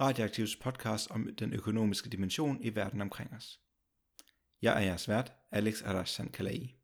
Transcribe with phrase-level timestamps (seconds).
[0.00, 3.60] Radioaktivs podcast om den økonomiske dimension i verden omkring os.
[4.62, 6.74] Jeg er jeres vært, Alex Arashan Kalai.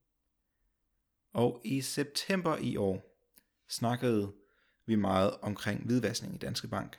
[1.33, 3.19] Og i september i år
[3.69, 4.35] snakkede
[4.87, 6.99] vi meget omkring hvidvaskning i Danske Bank.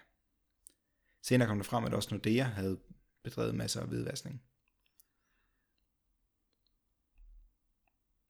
[1.22, 2.80] Senere kom det frem, at også Nordea havde
[3.24, 4.44] bedrevet masser af hvidvaskning.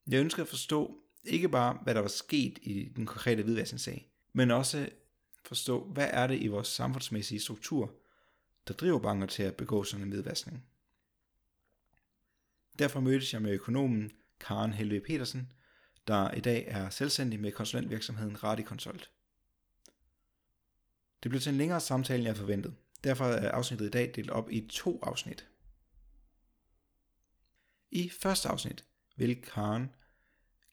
[0.08, 4.52] Jeg ønsker at forstå ikke bare, hvad der var sket i den konkrete hvidvaskningssag, men
[4.52, 4.90] også
[5.46, 7.96] forstå, hvad er det i vores samfundsmæssige struktur,
[8.68, 10.66] der driver banker til at begå sådan en hvidvaskning.
[12.80, 15.54] Derfor mødtes jeg med økonomen Karen Helve Petersen,
[16.08, 19.12] der i dag er selvstændig med konsulentvirksomheden Radiconsult.
[21.24, 22.76] Det blev til en længere samtale, end jeg forventede.
[23.04, 25.50] Derfor er afsnittet i dag delt op i to afsnit.
[27.92, 28.86] I første afsnit
[29.16, 29.90] vil Karen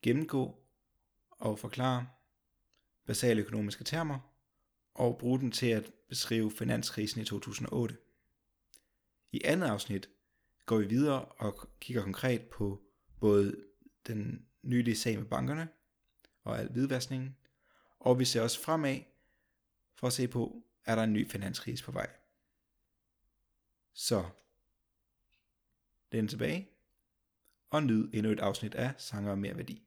[0.02, 0.62] gennemgå
[1.30, 2.06] og forklare
[3.06, 4.29] basale økonomiske termer
[4.94, 7.96] og bruge den til at beskrive finanskrisen i 2008.
[9.32, 10.10] I andet afsnit
[10.66, 12.82] går vi videre og kigger konkret på
[13.20, 13.64] både
[14.06, 15.68] den nylige sag med bankerne
[16.44, 17.36] og al hvidvaskningen,
[17.98, 18.98] og vi ser også fremad
[19.94, 22.10] for at se på, er der en ny finanskrise på vej.
[23.92, 24.24] Så,
[26.12, 26.70] den tilbage,
[27.70, 29.86] og nyd endnu et afsnit af Sanger og Mere Værdi.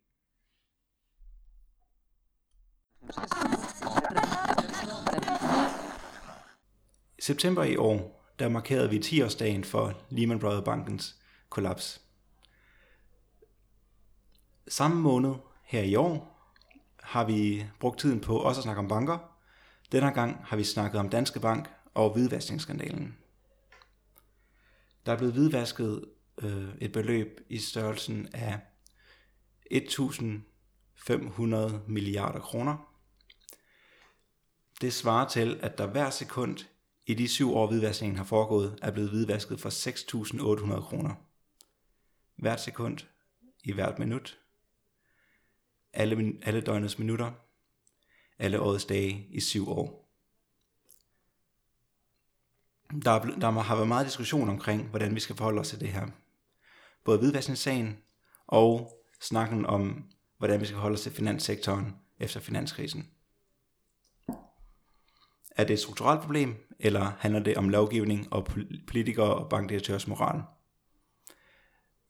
[7.23, 11.15] I september i år, der markerede vi 10-årsdagen for Lehman Brothers Bankens
[11.49, 12.01] kollaps.
[14.67, 16.45] Samme måned her i år
[17.03, 19.17] har vi brugt tiden på også at snakke om banker.
[19.91, 23.17] Denne gang har vi snakket om Danske Bank og hvidvaskningsskandalen.
[25.05, 26.05] Der er blevet hvidvasket
[26.37, 28.59] øh, et beløb i størrelsen af
[29.73, 31.55] 1.500
[31.87, 32.77] milliarder kroner.
[34.81, 36.57] Det svarer til, at der hver sekund
[37.05, 41.15] i de syv år hvidvaskningen har foregået, er blevet hvidvasket for 6.800 kroner.
[42.35, 42.97] Hvert sekund,
[43.63, 44.39] i hvert minut,
[45.93, 47.31] alle, alle døgnets minutter,
[48.39, 50.03] alle årets dage i syv år.
[53.03, 55.89] Der, er, der har været meget diskussion omkring, hvordan vi skal forholde os til det
[55.89, 56.07] her.
[57.03, 57.97] Både hvidvaskningssagen
[58.47, 63.09] og snakken om, hvordan vi skal forholde os til finanssektoren efter finanskrisen.
[65.55, 68.47] Er det et strukturelt problem, eller handler det om lovgivning og
[68.87, 70.41] politikere og bankdirektørs moral?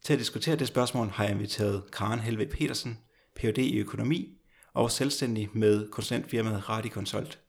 [0.03, 2.99] Til at diskutere det spørgsmål har jeg inviteret Karen Helve Petersen,
[3.35, 3.57] Ph.D.
[3.57, 4.37] i økonomi
[4.73, 7.39] og selvstændig med konsulentfirmaet Radiconsult.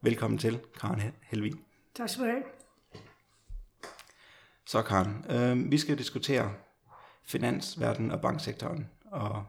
[0.00, 1.52] Velkommen til, Karen Helve.
[1.94, 2.42] Tak skal du have.
[4.66, 6.52] Så Karen, øh, vi skal diskutere
[7.24, 8.88] finansverdenen og banksektoren.
[9.04, 9.44] Og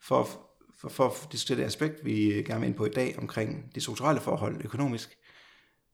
[0.00, 0.45] for,
[0.80, 2.12] for, for at diskutere det aspekt, vi
[2.46, 5.18] gerne vil ind på i dag omkring de strukturelle forhold økonomisk,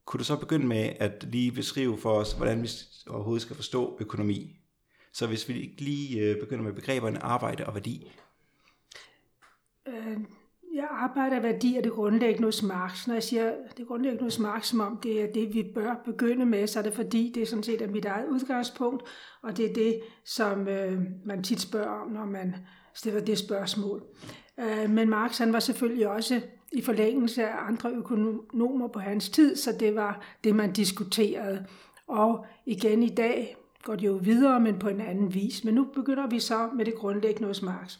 [0.05, 2.69] kunne du så begynde med at lige beskrive for os, hvordan vi
[3.07, 4.59] overhovedet skal forstå økonomi?
[5.13, 8.11] Så hvis vi lige øh, begynder med begreberne arbejde og værdi.
[9.87, 10.17] Øh,
[10.73, 13.07] jeg arbejder værdi er det grundlæggende hos Marx.
[13.07, 16.45] Når jeg siger det grundlæggende hos Marx, som om det er det, vi bør begynde
[16.45, 19.03] med, så er det fordi, det er sådan set er mit eget udgangspunkt,
[19.41, 22.55] og det er det, som øh, man tit spørger om, når man
[22.93, 24.03] stiller det spørgsmål.
[24.59, 26.41] Øh, men Marx han var selvfølgelig også
[26.71, 31.65] i forlængelse af andre økonomer på hans tid, så det var det, man diskuterede.
[32.07, 35.63] Og igen i dag går det jo videre, men på en anden vis.
[35.63, 37.97] Men nu begynder vi så med det grundlæggende hos Marx.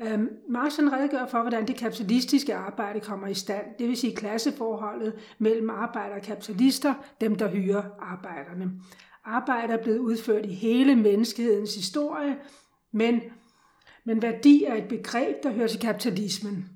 [0.00, 4.16] Øhm, Marx han redegør for, hvordan det kapitalistiske arbejde kommer i stand, det vil sige
[4.16, 8.72] klasseforholdet mellem arbejdere og kapitalister, dem der hyrer arbejderne.
[9.24, 12.36] Arbejde er blevet udført i hele menneskehedens historie,
[12.92, 13.20] men,
[14.06, 16.68] men værdi er et begreb, der hører til kapitalismen.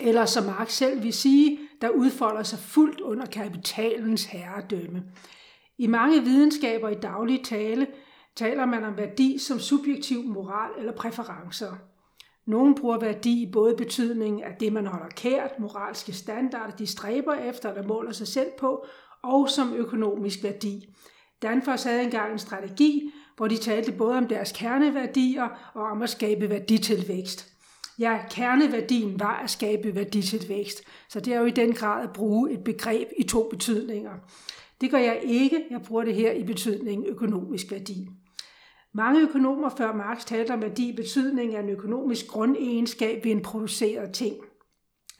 [0.00, 5.02] Eller som Marx selv vil sige, der udfolder sig fuldt under kapitalens herredømme.
[5.78, 7.86] I mange videnskaber i daglig tale
[8.36, 11.72] taler man om værdi som subjektiv moral eller præferencer.
[12.46, 17.34] Nogle bruger værdi i både betydning af det, man holder kært, moralske standarder, de stræber
[17.34, 18.86] efter eller måler sig selv på,
[19.22, 20.88] og som økonomisk værdi.
[21.42, 26.10] Danfoss havde engang en strategi, hvor de talte både om deres kerneværdier og om at
[26.10, 27.52] skabe værditilvækst.
[27.98, 32.52] Ja, kerneværdien var at skabe værditilvækst, så det er jo i den grad at bruge
[32.52, 34.12] et begreb i to betydninger.
[34.80, 35.64] Det gør jeg ikke.
[35.70, 38.08] Jeg bruger det her i betydningen økonomisk værdi.
[38.94, 43.42] Mange økonomer før Marx talte om værdi i betydning af en økonomisk grundegenskab ved en
[43.42, 44.36] produceret ting.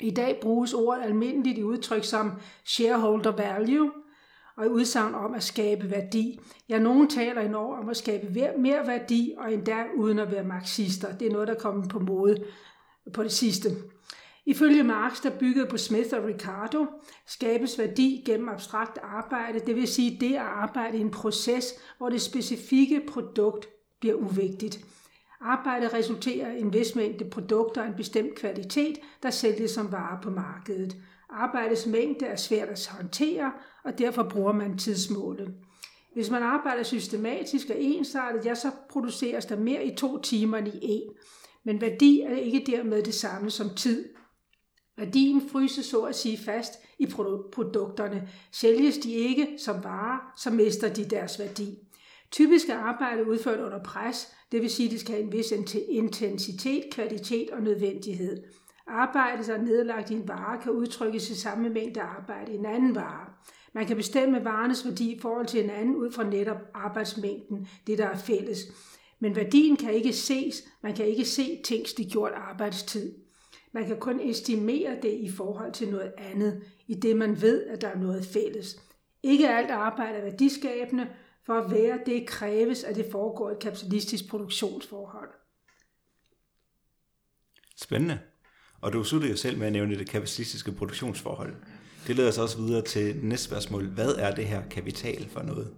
[0.00, 2.32] I dag bruges ordet almindeligt i udtryk som
[2.64, 3.90] shareholder value
[4.58, 6.40] og i udsagn om at skabe værdi.
[6.68, 8.26] Ja, nogen taler endnu om at skabe
[8.58, 11.16] mere værdi, og endda uden at være marxister.
[11.16, 12.44] Det er noget, der kommer på mode
[13.14, 13.68] på det sidste.
[14.46, 16.86] Ifølge Marx, der byggede på Smith og Ricardo,
[17.26, 22.08] skabes værdi gennem abstrakt arbejde, det vil sige det at arbejde i en proces, hvor
[22.08, 23.68] det specifikke produkt
[24.00, 24.84] bliver uvigtigt.
[25.40, 30.18] Arbejdet resulterer i en vis mængde produkter af en bestemt kvalitet, der sælges som vare
[30.22, 30.96] på markedet.
[31.30, 33.52] Arbejdets mængde er svært at håndtere,
[33.84, 35.54] og derfor bruger man tidsmålet.
[36.14, 40.68] Hvis man arbejder systematisk og ensartet, ja, så produceres der mere i to timer end
[40.68, 41.12] i en.
[41.64, 44.08] Men værdi er ikke dermed det samme som tid.
[44.96, 47.06] Værdien fryses så at sige fast i
[47.52, 48.28] produkterne.
[48.52, 51.78] Sælges de ikke som varer, så mister de deres værdi.
[52.30, 55.52] Typisk er arbejdet udført under pres, det vil sige, at det skal have en vis
[55.88, 58.42] intensitet, kvalitet og nødvendighed.
[58.88, 62.66] Arbejde, der er nedlagt i en vare, kan udtrykkes i samme mængde arbejde i en
[62.66, 63.26] anden vare.
[63.72, 67.98] Man kan bestemme varenes værdi i forhold til en anden ud fra netop arbejdsmængden, det
[67.98, 68.58] der er fælles.
[69.18, 71.62] Men værdien kan ikke ses, man kan ikke se
[72.10, 73.14] gjort arbejdstid.
[73.72, 77.80] Man kan kun estimere det i forhold til noget andet, i det man ved, at
[77.80, 78.80] der er noget fælles.
[79.22, 81.08] Ikke alt arbejde er værdiskabende,
[81.46, 85.30] for at være det kræves, at det foregår et kapitalistisk produktionsforhold.
[87.76, 88.18] Spændende.
[88.80, 91.54] Og du sluttede jo selv med at nævne det kapitalistiske produktionsforhold.
[92.06, 93.86] Det leder os også videre til næste spørgsmål.
[93.86, 95.74] Hvad er det her kapital for noget?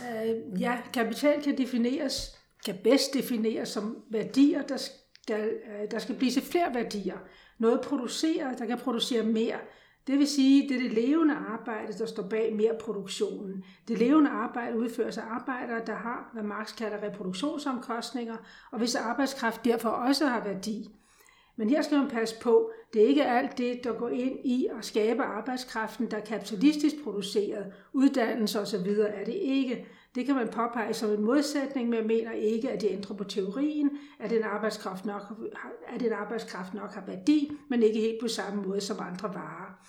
[0.00, 6.14] Øh, ja, kapital kan defineres, kan bedst defineres som værdier, der skal, øh, der skal
[6.14, 7.16] blive til flere værdier.
[7.58, 9.58] Noget producerer, der kan producere mere.
[10.06, 13.64] Det vil sige, det er det levende arbejde, der står bag mere produktionen.
[13.88, 18.36] Det levende arbejde udføres af arbejdere, der har, hvad Marx kalder reproduktionsomkostninger,
[18.72, 20.88] og hvis arbejdskraft derfor også har værdi.
[21.56, 24.68] Men her skal man passe på, det er ikke alt det, der går ind i
[24.78, 27.72] at skabe arbejdskraften, der er kapitalistisk produceret.
[27.92, 28.88] Uddannelse osv.
[28.98, 29.86] er det ikke.
[30.14, 33.24] Det kan man påpege som en modsætning, men jeg mener ikke, at det ændrer på
[33.24, 35.22] teorien, at den arbejdskraft nok,
[35.94, 39.86] at den arbejdskraft nok har værdi, men ikke helt på samme måde som andre varer.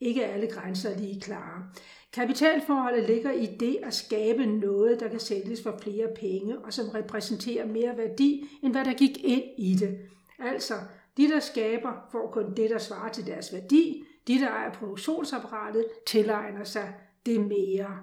[0.00, 1.64] Ikke alle grænser er lige klare.
[2.12, 6.88] Kapitalforholdet ligger i det at skabe noget, der kan sælges for flere penge, og som
[6.88, 9.98] repræsenterer mere værdi, end hvad der gik ind i det.
[10.38, 10.74] Altså,
[11.16, 14.04] de, der skaber, får kun det, der svarer til deres værdi.
[14.28, 16.94] De, der ejer produktionsapparatet, tilegner sig
[17.26, 17.98] det mere.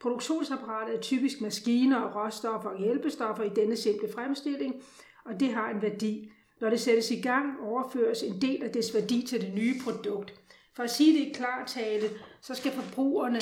[0.00, 4.82] Produktionsapparatet er typisk maskiner og råstoffer og hjælpestoffer i denne simple fremstilling,
[5.24, 6.32] og det har en værdi.
[6.60, 10.34] Når det sættes i gang, overføres en del af dets værdi til det nye produkt.
[10.74, 12.10] For at sige det i klar tale,
[12.40, 13.40] så skal forbrugerne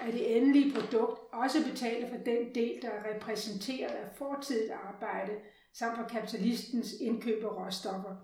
[0.00, 5.32] af det endelige produkt også betale for den del, der er repræsenteret af fortidigt arbejde,
[5.72, 8.16] samt for kapitalistens indkøb af råstoffer.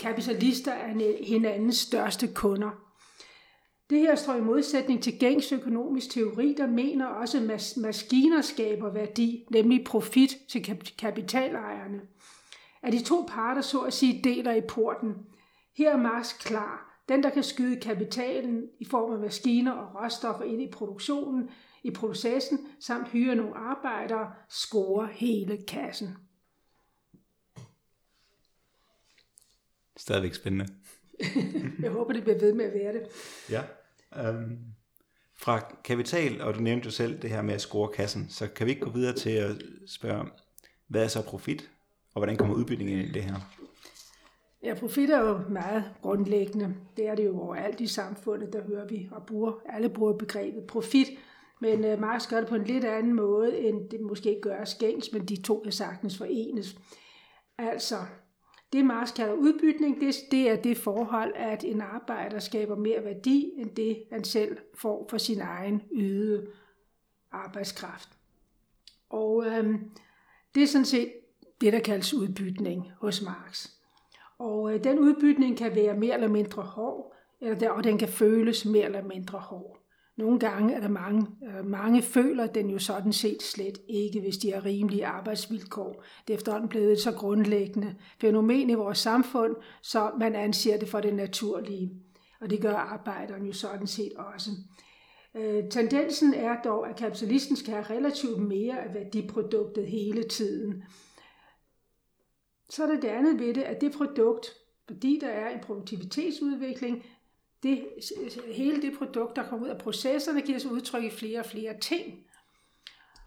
[0.00, 2.70] Kapitalister er hinandens største kunder.
[3.90, 8.92] Det her står i modsætning til gængs økonomisk teori, der mener også, at maskiner skaber
[8.92, 12.00] værdi, nemlig profit til kap- kapitalejerne.
[12.82, 15.14] At de to parter så at sige deler i porten.
[15.76, 17.02] Her er Marx klar.
[17.08, 21.50] Den, der kan skyde kapitalen i form af maskiner og råstoffer ind i produktionen,
[21.82, 26.08] i processen, samt hyre nogle arbejdere, scorer hele kassen.
[29.96, 30.66] Stadigvæk spændende.
[31.82, 33.02] jeg håber, det bliver ved med at være det.
[33.50, 33.62] Ja.
[34.30, 34.58] Um,
[35.38, 38.66] fra kapital, og du nævnte jo selv det her med at score kassen, så kan
[38.66, 40.24] vi ikke gå videre til at spørge,
[40.88, 41.70] hvad er så profit,
[42.14, 43.34] og hvordan kommer udbytningen ind i det her?
[44.62, 46.74] Ja, profit er jo meget grundlæggende.
[46.96, 50.66] Det er det jo overalt i samfundet, der hører vi og bruger, alle bruger begrebet
[50.66, 51.08] profit.
[51.60, 55.12] Men uh, Marx gør det på en lidt anden måde, end det måske gør skængs,
[55.12, 56.76] men de to kan sagtens forenes.
[57.58, 57.96] Altså,
[58.72, 63.52] det Marx kalder udbytning, det, det er det forhold, at en arbejder skaber mere værdi,
[63.56, 66.46] end det han selv får for sin egen ydede
[67.32, 68.08] arbejdskraft.
[69.08, 69.90] Og øhm,
[70.54, 71.12] det er sådan set
[71.60, 73.70] det, der kaldes udbytning hos Marx.
[74.38, 78.08] Og øh, den udbytning kan være mere eller mindre hård, eller der, og den kan
[78.08, 79.85] føles mere eller mindre hård.
[80.16, 84.38] Nogle gange er der mange, øh, mange føler den jo sådan set slet ikke, hvis
[84.38, 86.04] de har rimelige arbejdsvilkår.
[86.26, 90.88] Det er efterhånden blevet et så grundlæggende fænomen i vores samfund, så man anser det
[90.88, 91.90] for det naturlige.
[92.40, 94.50] Og det gør arbejderen jo sådan set også.
[95.34, 100.82] Øh, tendensen er dog, at kapitalisten skal have relativt mere af værdiproduktet hele tiden.
[102.70, 104.46] Så er det det andet ved det, at det produkt,
[104.86, 107.04] fordi der er en produktivitetsudvikling,
[107.62, 107.84] det,
[108.52, 111.78] hele det produkt, der kommer ud af processerne, giver sig udtryk i flere og flere
[111.80, 112.26] ting.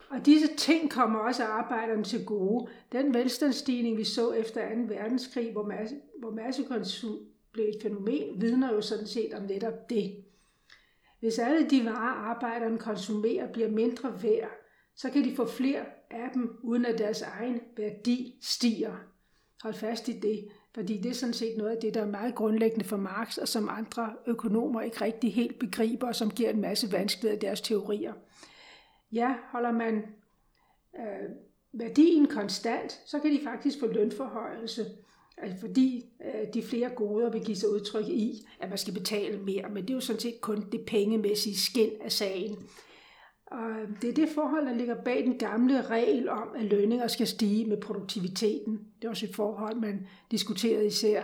[0.10, 2.72] Og disse ting kommer også arbejderne til gode.
[2.92, 4.76] Den velstandsstigning, vi så efter 2.
[4.96, 7.20] verdenskrig, hvor, masse, hvor massekonsum
[7.52, 10.24] blev et fænomen, vidner jo sådan set om netop det.
[11.20, 14.52] Hvis alle de varer, arbejderne konsumerer, bliver mindre værd,
[14.96, 18.96] så kan de få flere af dem, uden at deres egen værdi stiger.
[19.64, 22.36] Hold fast i det, fordi det er sådan set noget af det, der er meget
[22.36, 26.62] grundlæggende for Marx, og som andre økonomer ikke rigtig helt begriber, og som giver en
[26.62, 28.14] masse vanskeligheder i deres teorier.
[29.12, 30.04] Ja, holder man
[30.96, 31.30] øh,
[31.74, 34.86] værdien konstant, så kan de faktisk få lønforhøjelse,
[35.38, 39.40] altså fordi øh, de flere goder vil give sig udtryk i, at man skal betale
[39.40, 42.58] mere, men det er jo sådan set kun det pengemæssige skin af sagen.
[43.52, 47.08] Og øhm, det er det forhold, der ligger bag den gamle regel om, at lønninger
[47.08, 48.80] skal stige med produktiviteten.
[49.02, 51.24] Det er også et forhold, man diskuterede især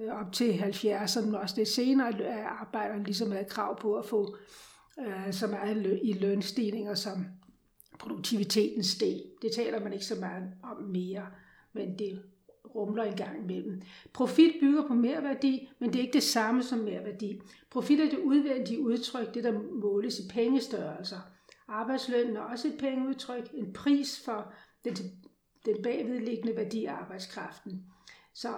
[0.00, 4.04] øh, op til 70'erne, men også det senere, at arbejderne ligesom havde krav på at
[4.04, 4.36] få
[4.98, 7.26] øh, så meget i lønstigninger, som
[7.98, 9.22] produktiviteten steg.
[9.42, 11.26] Det taler man ikke så meget om mere,
[11.72, 12.22] men det
[12.74, 13.82] rumler en gang imellem.
[14.12, 17.40] Profit bygger på merværdi, men det er ikke det samme som merværdi.
[17.70, 21.31] Profit er det udvendige udtryk, det der måles i pengestørrelser.
[21.72, 24.52] Arbejdslønnen er også et pengeudtryk, en pris for
[24.84, 24.94] den,
[25.66, 27.86] den bagvedliggende værdi af arbejdskraften.
[28.34, 28.48] Så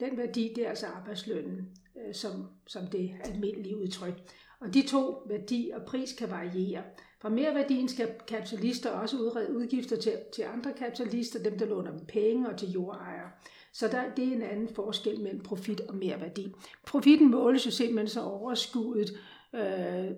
[0.00, 4.14] den værdi, det er altså arbejdslønnen, øh, som, som det almindelige udtryk.
[4.60, 6.82] Og de to, værdi og pris, kan variere.
[7.20, 12.06] Fra merværdien skal kapitalister også udrede udgifter til, til andre kapitalister, dem der låner dem
[12.06, 13.30] penge og til jordejere.
[13.72, 16.54] Så der, det er en anden forskel mellem profit og merværdi.
[16.86, 19.10] Profitten måles jo simpelthen så overskuddet,
[19.54, 20.10] øh,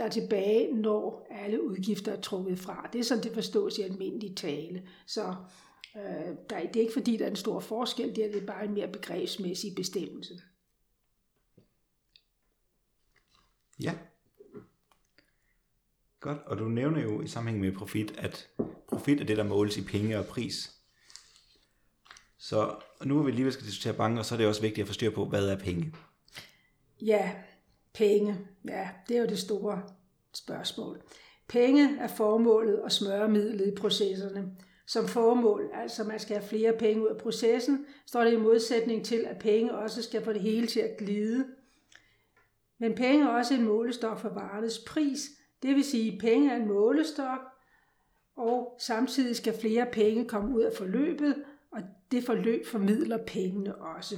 [0.00, 2.88] der er tilbage, når alle udgifter er trukket fra.
[2.92, 4.88] Det er sådan, det forstås i almindelig tale.
[5.06, 5.34] Så
[5.96, 8.46] øh, der, det er ikke fordi, der er en stor forskel, det er, det er
[8.46, 10.40] bare en mere begrebsmæssig bestemmelse.
[13.82, 13.94] Ja.
[16.20, 18.48] Godt, og du nævner jo i sammenhæng med profit, at
[18.88, 20.76] profit er det, der måles i penge og pris.
[22.38, 24.94] Så nu er vi lige skal diskutere banker, så er det også vigtigt at få
[24.94, 25.94] styr på, hvad er penge?
[27.00, 27.42] Ja,
[27.94, 28.38] penge.
[28.68, 29.82] Ja, det er jo det store
[30.34, 31.02] spørgsmål.
[31.48, 34.56] Penge er formålet og smøremidlet i processerne.
[34.86, 39.04] Som formål, altså man skal have flere penge ud af processen, står det i modsætning
[39.04, 41.46] til, at penge også skal få det hele til at glide.
[42.78, 45.30] Men penge er også en målestok for varernes pris,
[45.62, 47.38] det vil sige, at penge er en målestok,
[48.36, 51.80] og samtidig skal flere penge komme ud af forløbet, og
[52.10, 54.16] det forløb formidler pengene også.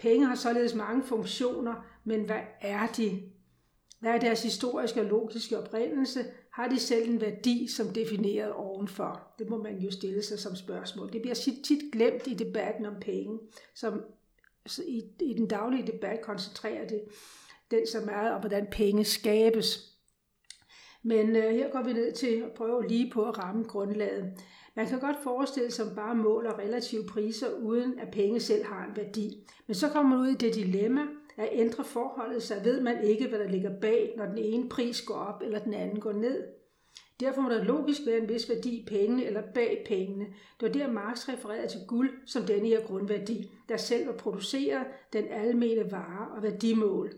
[0.00, 3.22] Penge har således mange funktioner, men hvad er de?
[4.00, 6.24] Hvad er deres historiske og logiske oprindelse?
[6.52, 9.22] Har de selv en værdi, som defineret ovenfor?
[9.38, 11.12] Det må man jo stille sig som spørgsmål.
[11.12, 13.38] Det bliver tit glemt i debatten om penge,
[13.74, 14.02] som
[14.86, 17.02] i, i den daglige debat koncentrerer det
[17.70, 19.96] den så meget om, hvordan penge skabes.
[21.02, 24.32] Men øh, her går vi ned til at prøve lige på at ramme grundlaget.
[24.76, 28.86] Man kan godt forestille sig, at bare måler relative priser, uden at penge selv har
[28.86, 29.46] en værdi.
[29.66, 33.28] Men så kommer man ud i det dilemma, at ændre forholdet, så ved man ikke,
[33.28, 36.44] hvad der ligger bag, når den ene pris går op, eller den anden går ned.
[37.20, 40.26] Derfor må der logisk være en vis værdi i pengene eller bag pengene.
[40.60, 44.86] Det var der Marx refererede til guld som denne her grundværdi, der selv var produceret
[45.12, 47.12] den almene vare og værdimål.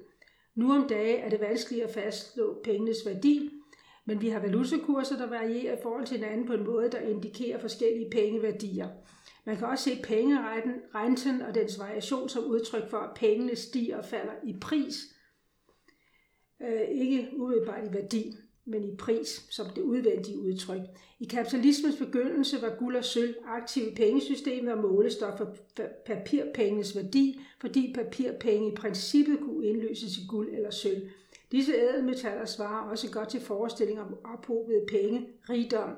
[0.54, 3.61] Nu om dage er det vanskeligt at fastslå pengenes værdi,
[4.04, 7.58] men vi har valutakurser, der varierer i forhold til hinanden på en måde, der indikerer
[7.58, 8.88] forskellige pengeværdier.
[9.44, 14.04] Man kan også se pengerenten og dens variation som udtryk for, at pengene stiger og
[14.04, 14.94] falder i pris.
[16.62, 20.80] Øh, ikke umiddelbart i værdi, men i pris som det udvendige udtryk.
[21.20, 25.56] I kapitalismens begyndelse var guld og sølv aktive i pengesystemet og målestok for
[26.06, 31.10] papirpengenes værdi, fordi papirpenge i princippet kunne indløses i guld eller sølv.
[31.52, 35.90] Disse ædelmetaller svarer også godt til forestilling om ophobet penge, rigdom.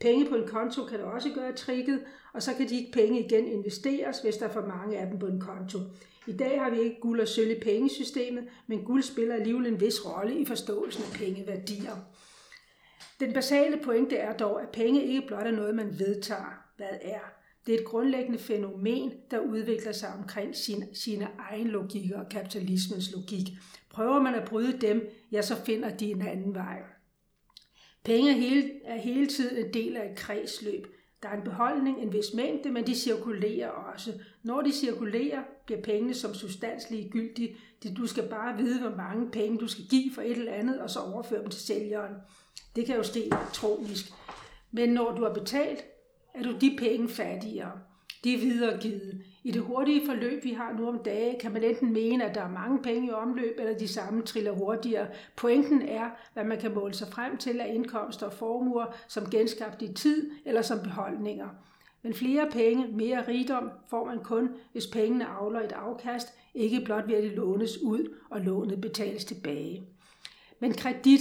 [0.00, 3.46] Penge på en konto kan da også gøre tricket, og så kan de penge igen
[3.46, 5.78] investeres, hvis der er for mange af dem på en konto.
[6.26, 9.80] I dag har vi ikke guld og sølv i pengesystemet, men guld spiller alligevel en
[9.80, 11.96] vis rolle i forståelsen af pengeværdier.
[13.20, 17.32] Den basale pointe er dog, at penge ikke blot er noget, man vedtager, hvad er.
[17.66, 23.12] Det er et grundlæggende fænomen, der udvikler sig omkring sin, sine egen logikker og kapitalismens
[23.12, 23.48] logik.
[23.90, 26.78] Prøver man at bryde dem, ja, så finder de en anden vej.
[28.04, 30.86] Penge er hele, er hele tiden en del af et kredsløb.
[31.22, 34.12] Der er en beholdning, en vis mængde, men de cirkulerer også.
[34.42, 37.56] Når de cirkulerer, bliver pengene som substans ligegyldige.
[37.96, 40.90] Du skal bare vide, hvor mange penge du skal give for et eller andet, og
[40.90, 42.14] så overføre dem til sælgeren.
[42.76, 44.06] Det kan jo ske elektronisk.
[44.72, 45.84] Men når du har betalt,
[46.36, 47.72] er du de penge fattigere.
[48.24, 49.22] De er videregivet.
[49.44, 52.40] I det hurtige forløb, vi har nu om dage, kan man enten mene, at der
[52.40, 55.06] er mange penge i omløb, eller de samme triller hurtigere.
[55.36, 59.82] Pointen er, hvad man kan måle sig frem til af indkomster og formuer, som genskabt
[59.82, 61.48] i tid eller som beholdninger.
[62.02, 67.08] Men flere penge, mere rigdom, får man kun, hvis pengene afler et afkast, ikke blot
[67.08, 69.82] ved at det lånes ud og lånet betales tilbage.
[70.60, 71.20] Men kredit,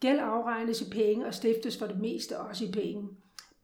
[0.00, 3.08] gæld afregnes i penge og stiftes for det meste også i penge.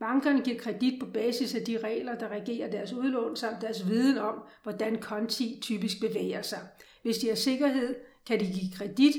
[0.02, 4.18] Bankerne giver kredit på basis af de regler, der regerer deres udlån, samt deres viden
[4.18, 6.58] om, hvordan konti typisk bevæger sig.
[7.02, 7.94] Hvis de har sikkerhed,
[8.26, 9.14] kan de give kredit,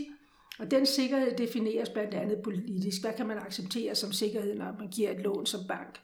[0.60, 3.02] og den sikkerhed defineres blandt andet politisk.
[3.02, 6.00] Hvad kan man acceptere som sikkerhed, når man giver et lån som bank?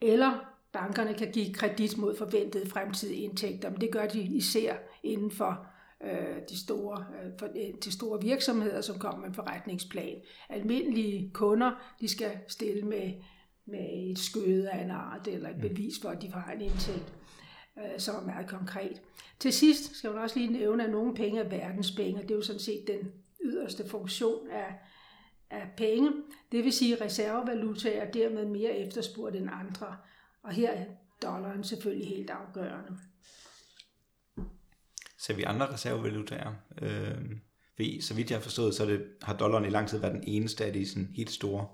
[0.00, 5.30] Eller bankerne kan give kredit mod forventede fremtidige indtægter, men det gør de især inden
[5.30, 5.66] for
[6.04, 10.16] øh, de store, øh, for, øh, de store virksomheder, som kommer med forretningsplan.
[10.48, 13.12] Almindelige kunder, de skal stille med
[13.68, 15.60] med et skøde af en art, eller et mm.
[15.60, 17.12] bevis for, at de har en indtægt,
[17.78, 19.02] øh, som er meget konkret.
[19.38, 22.42] Til sidst skal man også lige nævne, at nogle penge er verdenspenge, det er jo
[22.42, 23.12] sådan set den
[23.44, 24.74] yderste funktion af,
[25.50, 26.12] af penge.
[26.52, 29.96] Det vil sige, at reservevaluta er dermed mere efterspurgt end andre.
[30.42, 30.84] Og her er
[31.22, 32.98] dollaren selvfølgelig helt afgørende.
[35.18, 36.54] Ser vi andre reservevalutaer?
[36.82, 40.24] Øh, så vidt jeg har forstået, så det, har dollaren i lang tid været den
[40.26, 41.66] eneste af de sådan helt store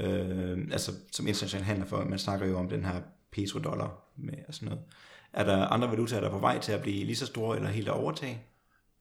[0.00, 3.00] øh, altså som international handler for, man snakker jo om den her
[3.32, 4.84] petrodollar med og sådan noget.
[5.32, 7.68] Er der andre valutaer, der er på vej til at blive lige så store eller
[7.68, 8.42] helt at overtage?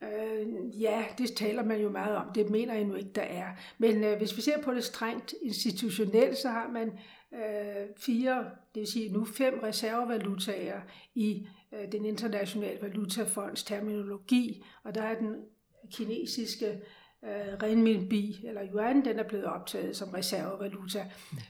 [0.03, 2.25] Øh, ja, det taler man jo meget om.
[2.35, 3.47] Det mener jeg nu ikke, der er.
[3.77, 6.91] Men øh, hvis vi ser på det strengt institutionelt, så har man
[7.33, 10.81] øh, fire, det vil sige nu fem reservevalutaer
[11.15, 15.35] i øh, den internationale valutafonds terminologi, og der er den
[15.91, 16.79] kinesiske
[17.23, 21.05] øh, renminbi eller yuan, den er blevet optaget som reservevaluta.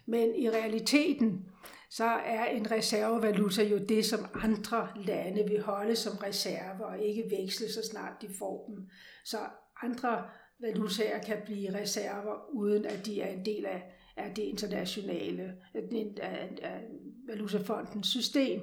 [0.06, 1.46] Men i realiteten,
[1.90, 7.24] så er en reservevaluta jo det, som andre lande vil holde som reserve og ikke
[7.40, 8.88] veksle, så snart de får dem.
[9.26, 9.38] Så
[9.84, 10.24] andre
[10.62, 13.84] valutaer kan blive reserver, uden at de er en del af,
[14.18, 16.82] af det internationale, af, af
[17.28, 18.62] valutafondens system.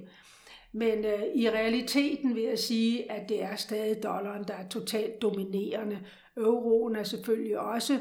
[0.72, 5.22] Men øh, i realiteten vil jeg sige, at det er stadig dollaren, der er totalt
[5.22, 6.00] dominerende.
[6.36, 7.98] Euroen er selvfølgelig også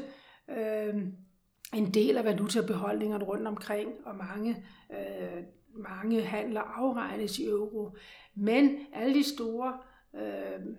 [0.50, 0.94] øh,
[1.74, 5.42] en del af valutabeholdningerne rundt omkring, og mange, øh,
[5.74, 7.96] mange handler afregnes i euro.
[8.34, 9.78] Men alle de store
[10.14, 10.76] øh,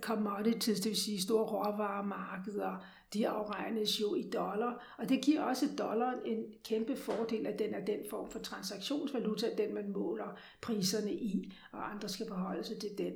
[0.00, 5.66] commodities, det vil sige store råvaremarkeder, de afregnes jo i dollar, og det giver også
[5.78, 11.12] dollaren en kæmpe fordel, at den er den form for transaktionsvaluta, den man måler priserne
[11.12, 13.12] i, og andre skal forholde sig til den.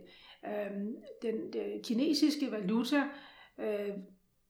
[0.46, 3.02] Øhm, den, den kinesiske valuta
[3.58, 3.90] øh,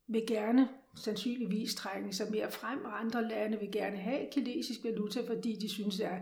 [0.07, 5.21] vil gerne sandsynligvis trænge sig mere frem, og andre lande vil gerne have kinesisk valuta,
[5.27, 6.21] fordi de synes, at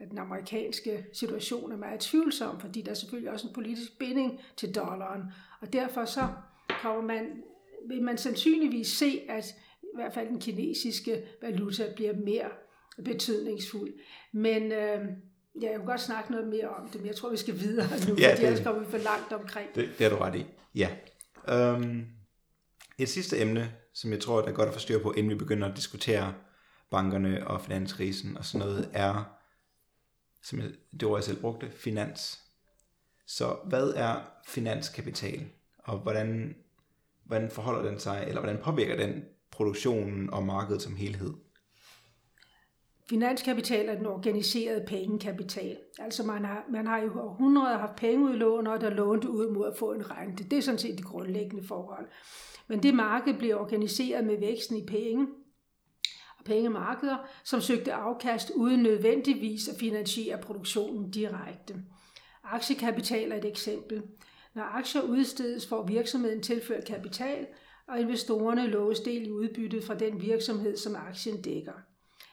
[0.00, 4.40] at den amerikanske situation er meget tvivlsom, fordi der er selvfølgelig også en politisk binding
[4.56, 5.22] til dollaren.
[5.60, 6.28] Og derfor så
[6.82, 7.42] kommer man,
[7.88, 9.44] vil man sandsynligvis se, at
[9.82, 12.50] i hvert fald den kinesiske valuta bliver mere
[13.04, 13.92] betydningsfuld.
[14.32, 15.00] Men øh,
[15.62, 17.88] ja, jeg kunne godt snakke noget mere om det, men jeg tror, vi skal videre
[18.08, 19.74] nu, ja, fordi ellers kommer vi for langt omkring.
[19.74, 20.88] Det, det er du ret i, ja.
[21.74, 22.06] Um,
[22.98, 25.34] et sidste emne, som jeg tror, der er godt at få styr på, inden vi
[25.34, 26.34] begynder at diskutere
[26.90, 29.38] bankerne og finanskrisen og sådan noget, er
[30.42, 32.40] som jeg, det ord jeg selv brugte, finans.
[33.26, 35.46] Så hvad er finanskapital,
[35.78, 36.56] og hvordan,
[37.28, 41.34] hvordan forholder den sig, eller hvordan påvirker den produktionen og markedet som helhed?
[43.08, 45.76] Finanskapital er den organiserede pengekapital.
[45.98, 49.92] Altså man har, man har i århundreder haft pengeudlånere, der lånte ud mod at få
[49.92, 50.44] en rente.
[50.44, 52.06] Det er sådan set de grundlæggende forhold.
[52.68, 55.26] Men det marked bliver organiseret med væksten i penge,
[56.38, 61.74] og pengemarkeder, som søgte afkast uden nødvendigvis at finansiere produktionen direkte.
[62.44, 64.02] Aktiekapital er et eksempel.
[64.58, 67.46] Når aktier udstedes, får virksomheden tilført kapital,
[67.86, 71.72] og investorerne loves del i udbyttet fra den virksomhed, som aktien dækker.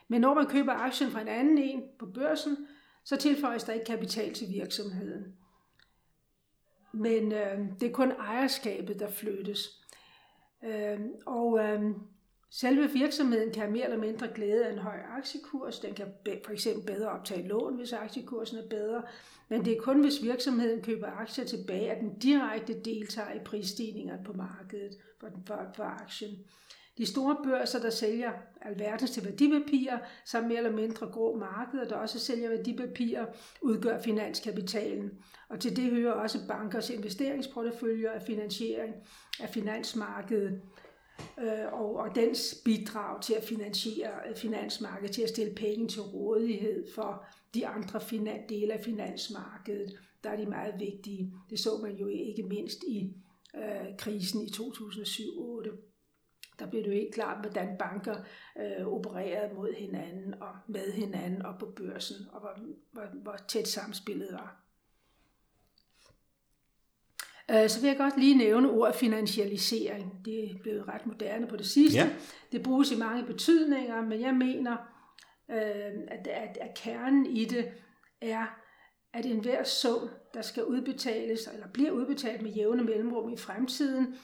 [0.07, 2.57] Men når man køber aktien fra en anden en på børsen,
[3.03, 5.35] så tilføjes der ikke kapital til virksomheden.
[6.93, 9.81] Men øh, det er kun ejerskabet, der flyttes.
[10.63, 11.81] Øh, og øh,
[12.59, 15.79] Selve virksomheden kan have mere eller mindre glæde af en høj aktiekurs.
[15.79, 16.07] Den kan
[16.45, 19.03] for eksempel bedre optage lån, hvis aktiekursen er bedre.
[19.49, 24.23] Men det er kun, hvis virksomheden køber aktier tilbage, at den direkte deltager i prisstigninger
[24.23, 26.31] på markedet for, den, for, for aktien.
[26.97, 31.95] De store børser, der sælger alverdens til værdipapirer, samt mere eller mindre grå markeder, der
[31.95, 33.25] også sælger værdipapirer,
[33.61, 35.11] udgør finanskapitalen.
[35.49, 38.93] Og til det hører også bankers investeringsporteføljer af finansiering
[39.39, 40.61] af finansmarkedet
[41.39, 46.01] øh, og, og dens bidrag til at finansiere øh, finansmarkedet, til at stille penge til
[46.01, 51.33] rådighed for de andre finan- dele af finansmarkedet, der er de meget vigtige.
[51.49, 53.13] Det så man jo ikke mindst i
[53.55, 55.75] øh, krisen i 2007-2008.
[56.59, 58.15] Der blev det jo helt klart, hvordan banker
[58.59, 62.57] øh, opererede mod hinanden og med hinanden og på børsen, og hvor,
[62.91, 64.64] hvor, hvor tæt samspillet var.
[67.51, 70.25] Øh, så vil jeg godt lige nævne ordet finansialisering.
[70.25, 71.99] Det er blevet ret moderne på det sidste.
[71.99, 72.09] Ja.
[72.51, 74.77] Det bruges i mange betydninger, men jeg mener,
[75.51, 77.71] øh, at, at, at kernen i det
[78.21, 78.45] er,
[79.13, 84.15] at enhver sum, der skal udbetales, eller bliver udbetalt med jævne mellemrum i fremtiden,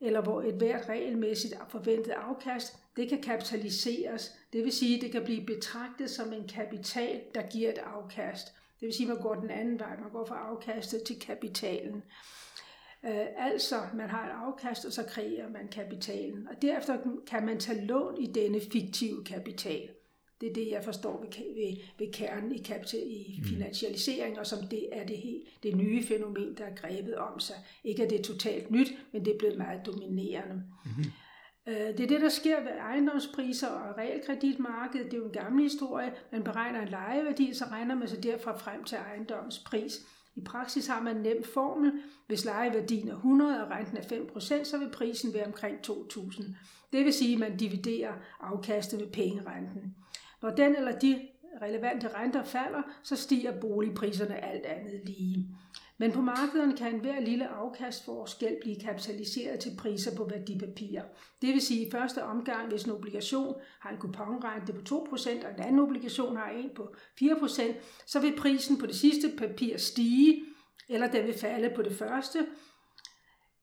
[0.00, 4.32] eller hvor et hvert regelmæssigt forventet afkast, det kan kapitaliseres.
[4.52, 8.46] Det vil sige, at det kan blive betragtet som en kapital, der giver et afkast.
[8.80, 9.96] Det vil sige, at man går den anden vej.
[10.00, 12.02] Man går fra afkastet til kapitalen.
[13.04, 16.48] Øh, altså, man har et afkast, og så kreerer man kapitalen.
[16.48, 19.88] Og derefter kan man tage lån i denne fiktive kapital.
[20.40, 23.48] Det er det, jeg forstår ved, ved, ved kernen i, kapital, i mm.
[23.48, 27.56] finansialisering, og som det er det, helt, det nye fænomen, der er grebet om sig.
[27.84, 30.54] Ikke at det er totalt nyt, men det er blevet meget dominerende.
[30.54, 31.04] Mm-hmm.
[31.66, 35.06] Det er det, der sker ved ejendomspriser og realkreditmarkedet.
[35.06, 36.12] Det er jo en gammel historie.
[36.32, 40.00] Man beregner en lejeværdi, så regner man sig derfra frem til ejendomspris.
[40.38, 41.92] I praksis har man en nem formel.
[42.26, 46.42] Hvis lejeværdien er 100 og renten er 5%, så vil prisen være omkring 2.000.
[46.92, 49.94] Det vil sige, at man dividerer afkastet med pengerenten.
[50.42, 51.28] Når den eller de
[51.62, 55.48] relevante renter falder, så stiger boligpriserne alt andet lige.
[55.98, 61.02] Men på markederne kan enhver lille afkastforskel blive kapitaliseret til priser på værdipapirer.
[61.42, 65.46] Det vil sige, at i første omgang, hvis en obligation har en kuponrente på 2%,
[65.46, 67.62] og en anden obligation har en på 4%,
[68.06, 70.44] så vil prisen på det sidste papir stige,
[70.88, 72.46] eller den vil falde på det første,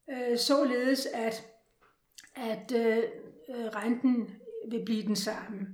[0.09, 1.45] øh, således at,
[2.35, 3.03] at øh,
[3.49, 4.35] renten
[4.69, 5.67] vil blive den samme.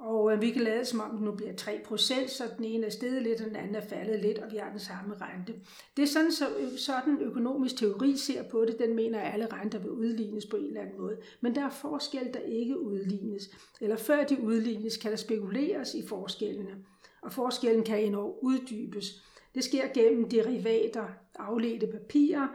[0.00, 2.90] Og øh, vi kan lade som om det nu bliver 3%, så den ene er
[2.90, 5.54] steget lidt, og den anden er faldet lidt, og vi har den samme rente.
[5.96, 8.78] Det er sådan, så, sådan økonomisk teori ser på det.
[8.78, 11.16] Den mener, at alle renter vil udlignes på en eller anden måde.
[11.40, 13.50] Men der er forskel, der ikke udlignes.
[13.80, 16.76] Eller før de udlignes, kan der spekuleres i forskellene.
[17.22, 19.22] Og forskellen kan endnu uddybes.
[19.54, 21.04] Det sker gennem derivater,
[21.38, 22.48] afledte papirer,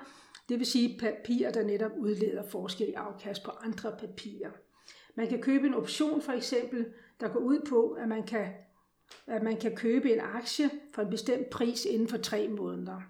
[0.50, 4.52] det vil sige papirer, der netop udleder forskel i afkast på andre papirer.
[5.16, 8.48] Man kan købe en option for eksempel, der går ud på, at man kan,
[9.28, 13.02] at man kan købe en aktie for en bestemt pris inden for tre måneder.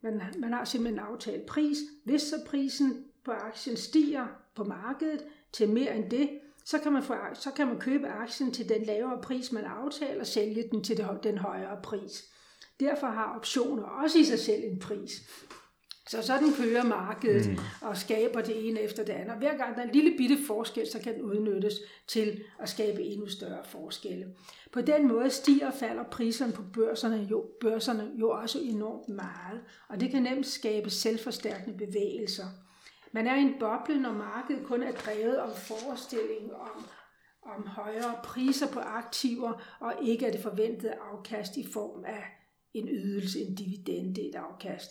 [0.00, 1.78] Man, man har simpelthen en aftalt pris.
[2.04, 7.02] Hvis så prisen på aktien stiger på markedet til mere end det, så kan man,
[7.02, 10.84] få, så kan man købe aktien til den lavere pris, man aftaler, og sælge den
[10.84, 12.24] til den højere pris.
[12.80, 15.10] Derfor har optioner også i sig selv en pris.
[16.08, 17.58] Så sådan kører markedet mm.
[17.80, 19.30] og skaber det ene efter det andet.
[19.30, 21.74] Og hver gang der er en lille bitte forskel, så kan den udnyttes
[22.06, 24.26] til at skabe endnu større forskelle.
[24.72, 29.60] På den måde stiger og falder priserne på børserne jo, børserne jo også enormt meget,
[29.88, 32.46] og det kan nemt skabe selvforstærkende bevægelser.
[33.12, 36.84] Man er i en boble, når markedet kun er drevet om forestilling om,
[37.42, 42.24] om højere priser på aktiver, og ikke af det forventede afkast i form af
[42.74, 44.90] en ydelse, en dividende, et afkast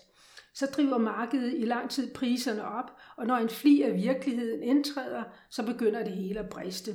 [0.58, 5.24] så driver markedet i lang tid priserne op, og når en fli af virkeligheden indtræder,
[5.50, 6.94] så begynder det hele at briste.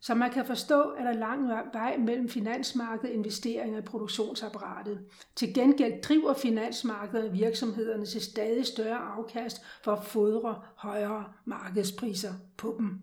[0.00, 5.00] Så man kan forstå, at der er lang vej mellem finansmarkedet investeringer i produktionsapparatet.
[5.34, 12.74] Til gengæld driver finansmarkedet virksomhederne til stadig større afkast for at fodre højere markedspriser på
[12.78, 13.00] dem.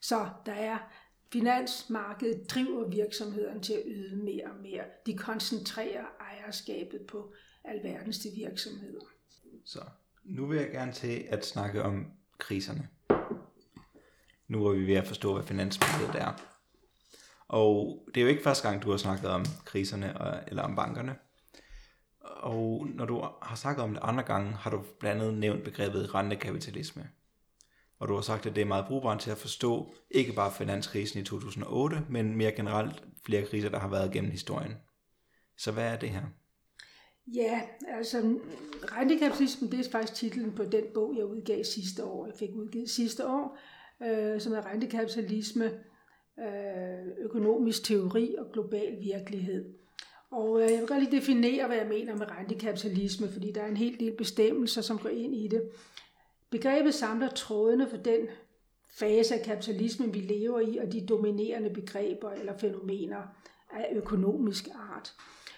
[0.00, 0.78] Så der er
[1.32, 4.84] finansmarkedet driver virksomhederne til at yde mere og mere.
[5.06, 7.34] De koncentrerer ejerskabet på
[7.64, 9.00] alverdens de virksomheder.
[9.64, 9.80] Så
[10.24, 12.06] nu vil jeg gerne til at snakke om
[12.38, 12.88] kriserne.
[14.48, 16.42] Nu er vi ved at forstå, hvad finansmarkedet er.
[17.48, 20.76] Og det er jo ikke første gang, du har snakket om kriserne øh, eller om
[20.76, 21.16] bankerne.
[22.20, 26.14] Og når du har snakket om det andre gange, har du blandt andet nævnt begrebet
[26.14, 27.08] rentekapitalisme.
[27.98, 31.20] Og du har sagt, at det er meget brugbart til at forstå ikke bare finanskrisen
[31.20, 34.72] i 2008, men mere generelt flere kriser, der har været gennem historien.
[35.58, 36.22] Så hvad er det her?
[37.34, 38.38] Ja, altså
[38.82, 42.26] rentekapitalismen, det er faktisk titlen på den bog, jeg udgav sidste år.
[42.26, 43.58] Jeg fik udgivet sidste år,
[44.02, 45.64] øh, som er rentekapitalisme,
[46.38, 49.74] øh, økonomisk teori og global virkelighed.
[50.30, 53.68] Og øh, jeg vil godt lige definere, hvad jeg mener med rentekapitalisme, fordi der er
[53.68, 55.62] en hel del bestemmelser, som går ind i det.
[56.50, 58.28] Begrebet samler trådene for den
[58.98, 63.22] fase af kapitalismen, vi lever i, og de dominerende begreber eller fænomener
[63.70, 65.14] af økonomisk art.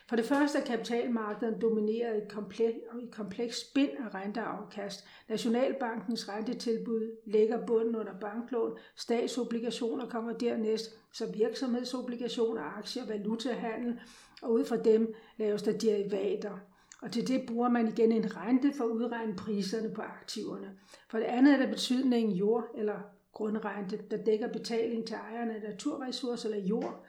[0.09, 2.79] For det første er kapitalmarkedet domineret i et komplekst
[3.13, 5.05] kompleks spind af renteafkast.
[5.29, 14.01] Nationalbankens rentetilbud lægger bunden under banklån, statsobligationer kommer dernæst, så virksomhedsobligationer, aktier, valutahandel,
[14.43, 16.59] og ud fra dem laves der derivater.
[17.03, 20.79] Og til det bruger man igen en rente for at udregne priserne på aktiverne.
[21.11, 23.01] For det andet er der betydningen jord- eller
[23.33, 27.07] grundrente, der dækker betaling til ejerne af naturressourcer eller jord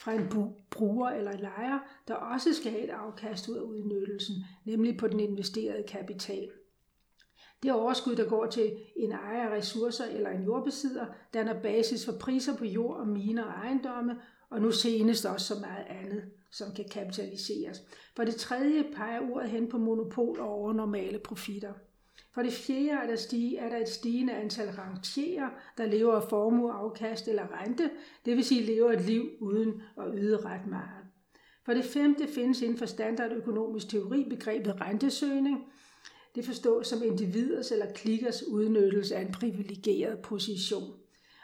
[0.00, 4.96] fra en bruger eller lejer, der også skal have et afkast ud af udnyttelsen, nemlig
[4.96, 6.50] på den investerede kapital.
[7.62, 12.12] Det overskud, der går til en ejer af ressourcer eller en jordbesidder, danner basis for
[12.20, 16.72] priser på jord og miner og ejendomme, og nu senest også så meget andet, som
[16.72, 17.82] kan kapitaliseres.
[18.16, 21.72] For det tredje peger ordet hen på monopol over normale profitter.
[22.34, 26.28] For det fjerde er der, stige, er der et stigende antal rentierer, der lever af
[26.28, 27.90] formue, afkast eller rente,
[28.24, 31.04] det vil sige lever et liv uden at yde ret meget.
[31.64, 35.58] For det femte findes inden for standardøkonomisk teori begrebet rentesøgning.
[36.34, 41.01] Det forstås som individers eller klikkers udnyttelse af en privilegeret position.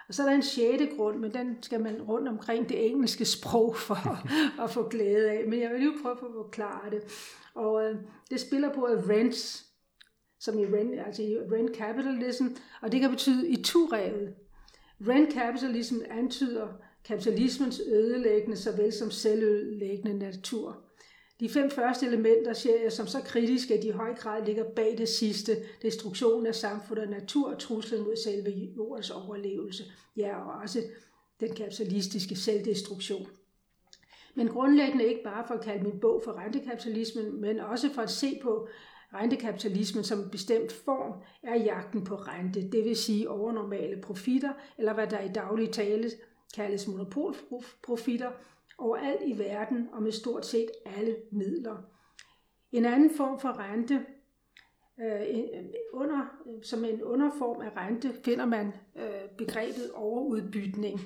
[0.08, 3.24] Og så er der en sjette grund, men den skal man rundt omkring det engelske
[3.24, 4.18] sprog for
[4.64, 5.44] at få glæde af.
[5.48, 7.02] Men jeg vil lige prøve at forklare det.
[7.54, 7.96] Og øh,
[8.30, 9.64] det spiller på, at rents,
[10.40, 12.46] som i rent, altså i rent capitalism,
[12.82, 14.34] og det kan betyde i turevet.
[15.08, 16.68] Rent capitalism antyder
[17.04, 20.87] kapitalismens ødelæggende såvel som selvødelæggende natur.
[21.40, 24.64] De fem første elementer ser jeg som så kritiske, at de i høj grad ligger
[24.64, 29.84] bag det sidste, destruktion af samfundet og natur og truslen mod selve jordens overlevelse.
[30.16, 30.82] Ja, og også
[31.40, 33.26] den kapitalistiske selvdestruktion.
[34.34, 38.10] Men grundlæggende ikke bare for at kalde min bog for rentekapitalismen, men også for at
[38.10, 38.68] se på
[39.14, 44.94] rentekapitalismen som en bestemt form, er jagten på rente, det vil sige overnormale profitter, eller
[44.94, 46.10] hvad der i daglig tale
[46.54, 48.30] kaldes monopolprofitter,
[48.78, 51.76] overalt i verden og med stort set alle midler.
[52.72, 54.06] En anden form for rente,
[55.00, 58.72] øh, øh, under, øh, som en underform af rente, finder man
[59.38, 61.00] begrebet overudbytning.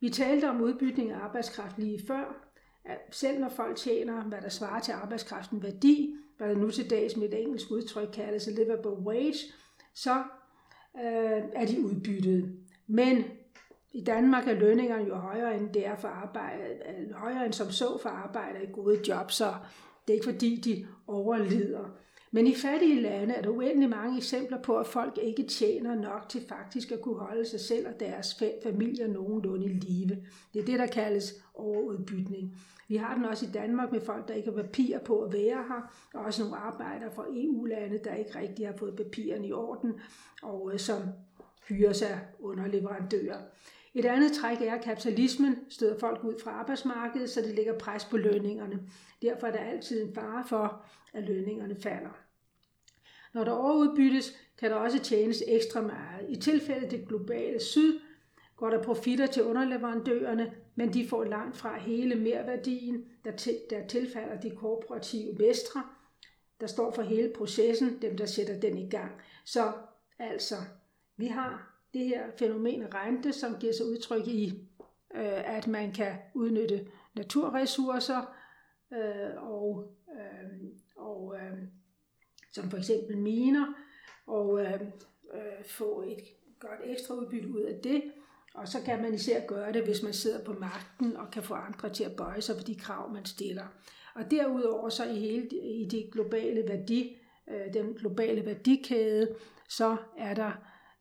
[0.00, 2.46] Vi talte om udbytning af arbejdskraft lige før.
[3.10, 7.16] Selv når folk tjener, hvad der svarer til arbejdskraften værdi, hvad der nu til dags
[7.16, 9.52] med et engelsk udtryk kaldes livable wage,
[9.94, 10.14] så
[10.96, 12.56] øh, er de udbyttet.
[12.86, 13.24] Men
[13.92, 16.62] i Danmark er lønningerne jo højere end det er for arbejde,
[17.14, 19.54] højere end som så for arbejde i gode job, så
[20.06, 21.90] det er ikke fordi, de overlider.
[22.32, 26.28] Men i fattige lande er der uendelig mange eksempler på, at folk ikke tjener nok
[26.28, 30.16] til faktisk at kunne holde sig selv og deres familier nogenlunde i live.
[30.54, 32.56] Det er det, der kaldes overudbytning.
[32.88, 35.64] Vi har den også i Danmark med folk, der ikke har papir på at være
[35.68, 39.92] her, og også nogle arbejdere fra EU-lande, der ikke rigtig har fået papirerne i orden,
[40.42, 40.98] og øh, som
[41.68, 43.38] hyrer sig underleverandører.
[43.94, 48.04] Et andet træk er, at kapitalismen støder folk ud fra arbejdsmarkedet, så det lægger pres
[48.04, 48.80] på lønningerne.
[49.22, 52.18] Derfor er der altid en fare for, at lønningerne falder.
[53.34, 56.26] Når der overudbyttes, kan der også tjenes ekstra meget.
[56.28, 58.00] I tilfælde det globale syd
[58.56, 63.86] går der profitter til underleverandørerne, men de får langt fra hele merværdien, der, til, der
[63.86, 65.82] tilfalder de korporative mestre,
[66.60, 69.12] der står for hele processen, dem der sætter den i gang.
[69.44, 69.72] Så
[70.18, 70.54] altså,
[71.16, 74.68] vi har det her fænomen rente, som giver sig udtryk i,
[75.14, 78.34] øh, at man kan udnytte naturressourcer
[78.92, 81.58] øh, og, øh, og øh,
[82.52, 83.74] som for eksempel miner,
[84.26, 84.80] og øh,
[85.34, 86.20] øh, få et
[86.58, 88.02] godt ekstra udbytte ud af det.
[88.54, 91.54] Og så kan man især gøre det, hvis man sidder på magten og kan få
[91.54, 93.66] andre til at bøje sig for de krav, man stiller.
[94.14, 97.16] Og derudover så i hele i det globale værdi,
[97.48, 99.34] øh, den globale værdikæde,
[99.68, 100.52] så er der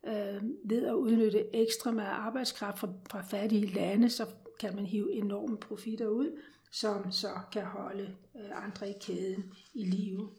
[0.08, 4.26] øh, ved at udnytte ekstra meget arbejdskraft fra, fra fattige lande, så
[4.60, 9.84] kan man hive enorme profitter ud, som så kan holde øh, andre i kæden i
[9.84, 10.30] live.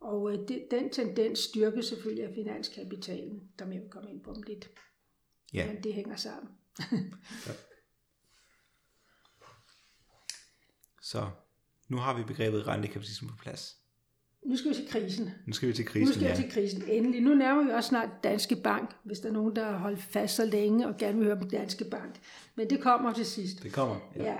[0.00, 4.42] Og øh, det, den tendens styrker selvfølgelig af finanskapitalen, der vil komme ind på om
[4.42, 4.70] lidt.
[5.52, 5.72] Ja.
[5.72, 6.52] Men det hænger sammen.
[7.46, 7.52] ja.
[11.02, 11.30] Så
[11.88, 13.81] nu har vi begrebet rentekapitalisme på plads.
[14.44, 15.30] Nu skal vi til krisen.
[15.46, 16.34] Nu skal vi til krisen, Nu skal vi ja.
[16.34, 16.82] til krisen.
[16.88, 17.20] Endelig.
[17.20, 20.36] Nu nærmer vi også snart Danske Bank, hvis der er nogen, der har holdt fast
[20.36, 22.20] så længe og gerne vil høre om Danske Bank.
[22.54, 23.62] Men det kommer til sidst.
[23.62, 24.24] Det kommer, ja.
[24.24, 24.36] ja.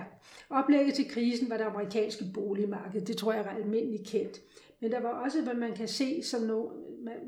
[0.49, 3.01] Oplægget til krisen var det amerikanske boligmarked.
[3.01, 4.37] Det tror jeg er almindeligt kendt.
[4.81, 6.69] Men der var også, hvad man kan se som nogle,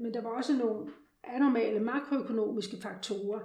[0.02, 0.88] men der var også nogle
[1.24, 3.40] anormale makroøkonomiske faktorer.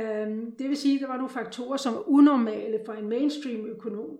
[0.00, 3.66] Øhm, det vil sige, at der var nogle faktorer, som var unormale for en mainstream
[3.66, 4.18] økonom,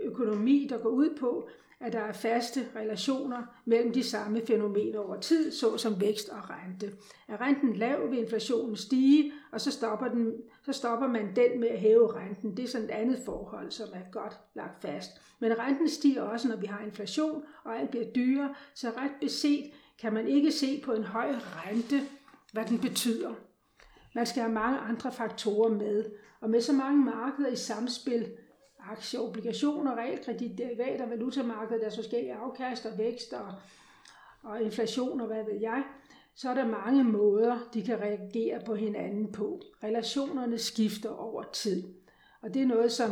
[0.00, 1.48] økonomi, der går ud på,
[1.80, 6.92] at der er faste relationer mellem de samme fænomener over tid, såsom vækst og rente.
[7.28, 10.32] Er renten lav, vil inflationen stige, og så stopper, den,
[10.64, 12.56] så stopper man den med at hæve renten.
[12.56, 15.10] Det er sådan et andet forhold, som er godt lagt fast.
[15.40, 19.64] Men renten stiger også, når vi har inflation, og alt bliver dyrere, så ret beset
[19.98, 22.00] kan man ikke se på en høj rente,
[22.52, 23.34] hvad den betyder.
[24.14, 26.04] Man skal have mange andre faktorer med,
[26.40, 28.28] og med så mange markeder i samspil,
[28.92, 33.52] aktier, obligationer, realkredit, derivater, valutamarkedet, deres forskellige afkast og vækst og,
[34.42, 35.84] og inflation og hvad ved jeg,
[36.34, 39.62] så er der mange måder, de kan reagere på hinanden på.
[39.84, 41.82] Relationerne skifter over tid.
[42.42, 43.10] Og det er noget, som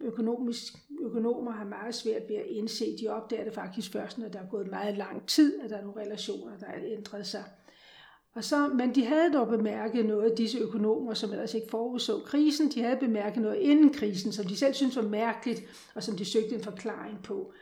[0.00, 2.96] økonomisk, økonomer har meget svært ved at indse.
[3.00, 5.82] De opdager det faktisk først, når der er gået meget lang tid, at der er
[5.82, 7.44] nogle relationer, der er ændret sig.
[8.34, 12.70] Og så, men de havde dog bemærket noget, disse økonomer, som ellers ikke forudså krisen,
[12.70, 16.24] de havde bemærket noget inden krisen, som de selv syntes var mærkeligt, og som de
[16.24, 17.52] søgte en forklaring på.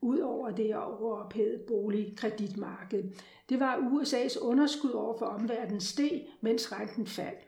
[0.00, 3.04] Udover det overophedede boligkreditmarked.
[3.48, 7.38] Det var USA's underskud over for omverdenen steg, mens renten faldt.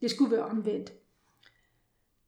[0.00, 0.92] Det skulle være omvendt.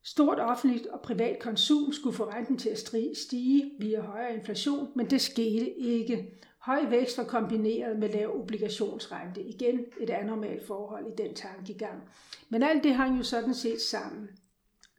[0.02, 2.78] Stort offentligt og privat konsum skulle få renten til at
[3.14, 6.38] stige via højere inflation, men det skete ikke.
[6.68, 9.42] Høj vækst var kombineret med lav obligationsrente.
[9.42, 12.02] Igen et anormalt forhold i den tankegang.
[12.48, 14.28] Men alt det hang jo sådan set sammen.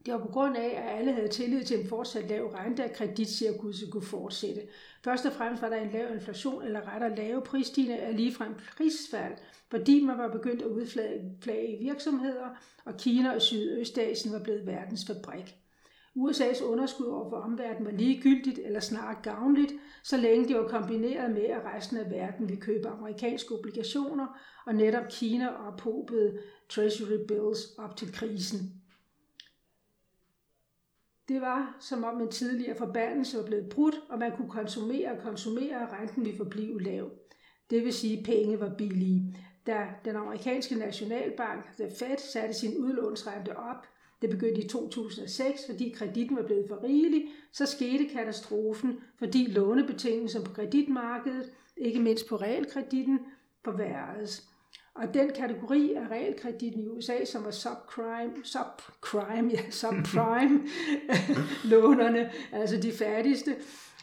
[0.05, 2.93] Det var på grund af, at alle havde tillid til en fortsat lav rente, at
[2.93, 4.61] kreditcirkuset kunne fortsætte.
[5.03, 9.33] Først og fremmest var der en lav inflation, eller rettere lave prisstigende af ligefrem prisfald,
[9.71, 12.49] fordi man var begyndt at udflage virksomheder,
[12.85, 15.55] og Kina og Sydøstasien var blevet verdens fabrik.
[16.19, 21.31] USA's underskud over for omverdenen var ligegyldigt eller snarere gavnligt, så længe det var kombineret
[21.31, 27.59] med, at resten af verden ville købe amerikanske obligationer, og netop Kina ophobede treasury bills
[27.77, 28.59] op til krisen.
[31.27, 35.23] Det var som om en tidligere forbandelse var blevet brudt, og man kunne konsumere og
[35.23, 37.09] konsumere, og renten ville forblive lav.
[37.69, 39.35] Det vil sige, at penge var billige.
[39.67, 43.87] Da den amerikanske nationalbank, The Fed, satte sin udlånsrente op,
[44.21, 50.43] det begyndte i 2006, fordi kreditten var blevet for rigelig, så skete katastrofen, fordi lånebetingelser
[50.43, 53.19] på kreditmarkedet, ikke mindst på realkreditten,
[53.65, 54.49] forværredes.
[54.95, 60.61] Og den kategori af realkreditten i USA, som var subprime, subprime, ja, subprime
[61.71, 63.55] lånerne, altså de fattigste,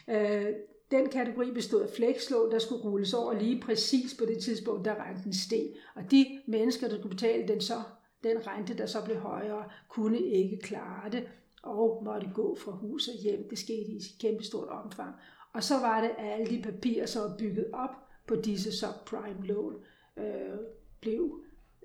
[0.08, 0.46] øh,
[0.90, 4.94] den kategori bestod af flekslån, der skulle rulles over lige præcis på det tidspunkt, da
[4.94, 5.66] renten steg.
[5.94, 7.82] Og de mennesker, der skulle betale den så
[8.22, 11.28] den rente, der så blev højere, kunne ikke klare det
[11.62, 13.48] og måtte gå fra hus og hjem.
[13.48, 15.14] Det skete i kæmpestort omfang.
[15.52, 17.90] Og så var det, at alle de papirer, som var bygget op
[18.26, 19.74] på disse subprime-lån,
[20.16, 20.58] øh,
[21.00, 21.40] blev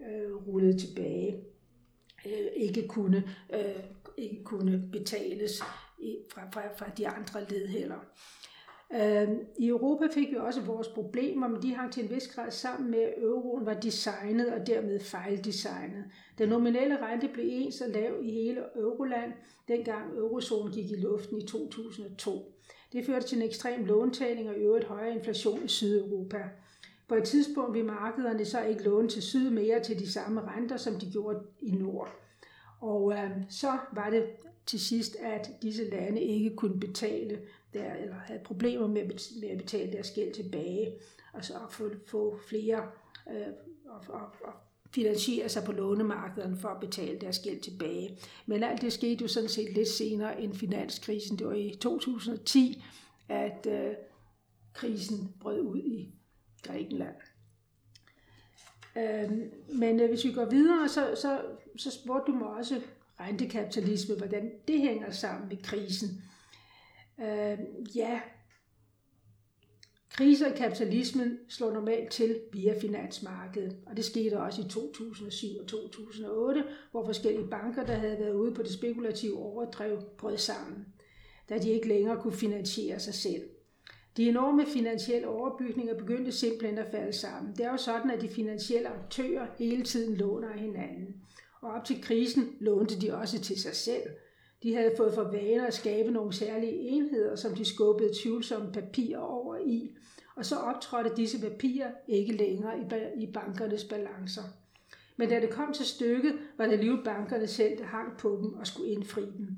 [0.08, 1.44] øh, rullet tilbage.
[2.26, 3.84] Øh, ikke, kunne, øh,
[4.17, 5.62] ikke kunne betales
[6.00, 8.00] i, fra, fra, fra de andre led heller.
[8.95, 12.51] Øh, I Europa fik vi også vores problemer, men de hang til en vis grad
[12.51, 16.06] sammen med, at euroen var designet og dermed fejldesignet.
[16.38, 19.32] Den nominelle rente blev ens så lav i hele Euroland,
[19.67, 22.54] dengang eurozonen gik i luften i 2002.
[22.93, 26.43] Det førte til en ekstrem låntagning og øvrigt højere inflation i Sydeuropa.
[27.08, 30.77] På et tidspunkt vil markederne så ikke låne til syd mere til de samme renter,
[30.77, 32.10] som de gjorde i nord.
[32.82, 34.25] Og øh, så var det
[34.65, 37.39] til sidst, at disse lande ikke kunne betale
[37.73, 39.03] der, eller havde problemer med,
[39.41, 40.93] med at betale deres gæld tilbage,
[41.34, 42.88] og så få, få flere
[43.29, 43.47] øh,
[43.86, 44.53] og, og, og
[44.93, 48.17] finansiere sig på lånemarkederne for at betale deres gæld tilbage.
[48.45, 51.39] Men alt det skete jo sådan set lidt senere end finanskrisen.
[51.39, 52.84] Det var i 2010,
[53.29, 53.93] at øh,
[54.73, 56.13] krisen brød ud i
[56.63, 57.15] Grækenland.
[58.97, 59.31] Øh,
[59.79, 61.41] men øh, hvis vi går videre, så, så,
[61.75, 62.81] så spurgte du mig også
[63.19, 66.23] rentekapitalisme, hvordan det hænger sammen med krisen.
[67.19, 67.58] Øh,
[67.95, 68.21] ja,
[70.13, 75.67] kriser i kapitalismen slår normalt til via finansmarkedet, og det skete også i 2007 og
[75.67, 80.86] 2008, hvor forskellige banker, der havde været ude på det spekulative overdrev, brød sammen,
[81.50, 83.43] da de ikke længere kunne finansiere sig selv.
[84.17, 87.54] De enorme finansielle overbygninger begyndte simpelthen at falde sammen.
[87.58, 91.15] Det er jo sådan, at de finansielle aktører hele tiden låner af hinanden.
[91.62, 94.04] Og op til krisen lånte de også til sig selv–
[94.63, 99.19] de havde fået for vaner at skabe nogle særlige enheder, som de skubbede tvivlsomme papirer
[99.19, 99.95] over i,
[100.36, 102.74] og så optrådte disse papirer ikke længere
[103.17, 104.43] i bankernes balancer.
[105.17, 108.54] Men da det kom til stykket, var det alligevel bankerne selv, der hang på dem
[108.54, 109.58] og skulle indfri dem.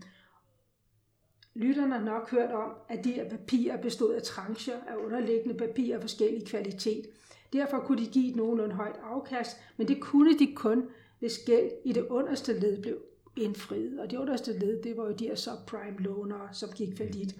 [1.55, 5.95] Lytterne har nok hørt om, at de her papirer bestod af trancher af underliggende papirer
[5.95, 7.05] af forskellig kvalitet.
[7.53, 10.89] Derfor kunne de give et nogenlunde højt afkast, men det kunne de kun,
[11.19, 12.97] hvis gæld i det underste led blev
[13.37, 13.99] indfriet.
[13.99, 17.35] Og det underste led, det var jo de her subprime lånere, som gik for lidt.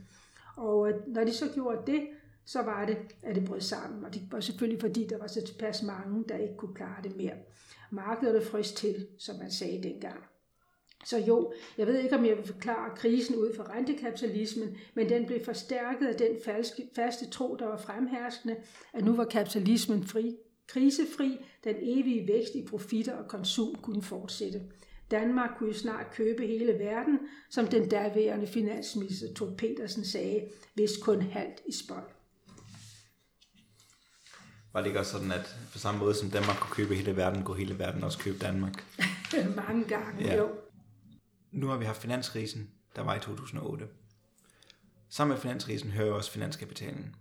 [0.56, 2.02] Og øh, når de så gjorde det,
[2.46, 4.06] så var det, at det brød sammen.
[4.06, 7.16] Og det var selvfølgelig fordi, der var så tilpas mange, der ikke kunne klare det
[7.18, 7.34] mere.
[7.92, 10.24] Markedet frøs til, som man sagde dengang.
[11.06, 15.26] Så jo, jeg ved ikke, om jeg vil forklare krisen ud fra rentekapitalismen, men den
[15.26, 18.56] blev forstærket af den falske, faste tro, der var fremherskende,
[18.94, 20.36] at nu var kapitalismen fri,
[20.68, 24.62] krisefri, den evige vækst i profitter og konsum kunne fortsætte.
[25.12, 30.92] Danmark kunne jo snart købe hele verden, som den daværende finansminister Tor Petersen sagde, hvis
[31.02, 32.04] kun halvt i spøj.
[34.74, 37.44] Var det ikke også sådan, at på samme måde som Danmark kunne købe hele verden,
[37.44, 38.86] kunne hele verden også købe Danmark?
[39.68, 40.36] Mange gange, ja.
[40.38, 40.50] jo.
[41.52, 43.88] Nu har vi haft finanskrisen, der var i 2008.
[45.10, 47.16] Sammen med finanskrisen hører også finanskapitalen.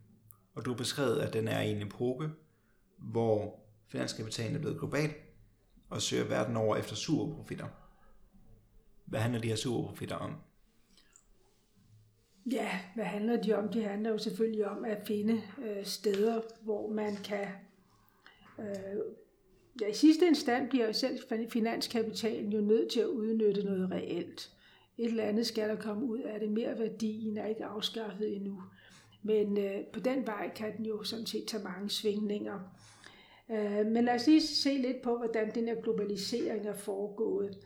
[0.55, 2.29] Og du har beskrevet, at den er i en epoke,
[2.99, 5.15] hvor finanskapitalen er blevet global
[5.93, 7.67] og søger verden over efter superprofitter.
[9.05, 10.35] Hvad handler de her superprofitter om?
[12.51, 13.69] Ja, hvad handler de om?
[13.69, 17.49] Det handler jo selvfølgelig om at finde øh, steder, hvor man kan...
[18.59, 19.01] Øh,
[19.81, 21.19] ja, I sidste instans bliver jo selv
[21.51, 24.51] finanskapitalen jo nødt til at udnytte noget reelt.
[24.99, 26.51] Et eller andet skal der komme ud af det.
[26.51, 28.63] Mere værdien er ikke afskaffet endnu.
[29.23, 32.61] Men øh, på den vej kan den jo sådan set tage mange svingninger.
[33.53, 37.59] Øh, men lad os lige se lidt på, hvordan den her globalisering er foregået.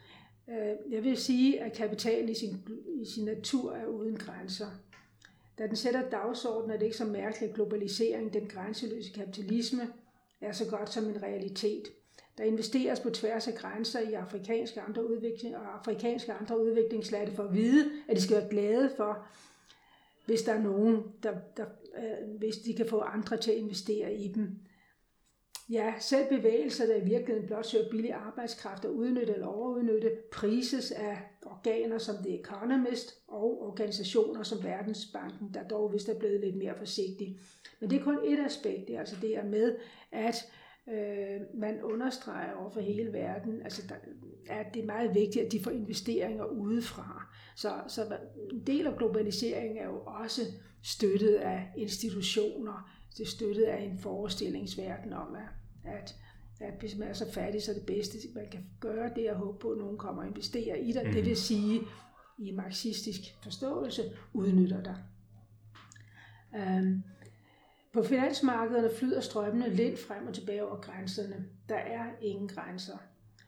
[0.48, 2.68] Øh, jeg vil sige, at kapitalen i sin,
[3.02, 4.66] i sin natur er uden grænser.
[5.58, 9.92] Da den sætter dagsordenen, er det ikke så mærkeligt, at globalisering, den grænseløse kapitalisme,
[10.40, 11.82] er så godt som en realitet.
[12.38, 17.42] Der investeres på tværs af grænser i afrikanske andre udvikling, og afrikanske andre udviklingslande for
[17.42, 19.26] at vide, at de skal være glade for,
[20.26, 21.64] hvis der er nogen, der, der,
[21.96, 24.58] øh, hvis de kan få andre til at investere i dem.
[25.70, 30.90] Ja, selv bevægelser, der i virkeligheden blot søger billig arbejdskraft og udnytte eller overudnytte, prises
[30.90, 36.56] af organer som The Economist og organisationer som Verdensbanken, der dog vist er blevet lidt
[36.56, 37.40] mere forsigtige.
[37.80, 39.76] Men det er kun et aspekt, det er altså det er med,
[40.12, 40.52] at
[40.88, 43.94] øh, man understreger over for hele verden, altså der,
[44.48, 47.34] at det er meget vigtigt, at de får investeringer udefra.
[47.56, 48.18] Så, så
[48.52, 50.42] en del af globaliseringen er jo også
[50.82, 56.14] støttet af institutioner, det støttet af en forestillingsverden om, at, at,
[56.60, 59.30] at hvis man er så fattig, så er det bedste, man kan gøre, det er
[59.30, 61.02] at håbe på, at nogen kommer og investerer i dig.
[61.06, 61.12] Mm.
[61.12, 61.36] Det vil mhm.
[61.36, 61.80] sige,
[62.38, 64.02] i marxistisk forståelse,
[64.32, 64.96] udnytter dig.
[66.52, 67.02] Um,
[67.92, 71.46] på finansmarkederne flyder strømmene lidt frem og tilbage over grænserne.
[71.68, 72.98] Der er ingen grænser.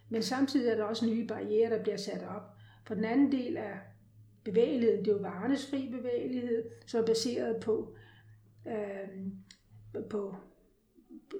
[0.08, 2.42] Men samtidig er der også nye barriere, der bliver sat op.
[2.86, 3.78] For den anden del af
[4.44, 7.94] bevægeligheden, det er jo varenes fri bevægelighed, som er baseret på
[8.66, 9.26] øh,
[10.10, 10.34] på,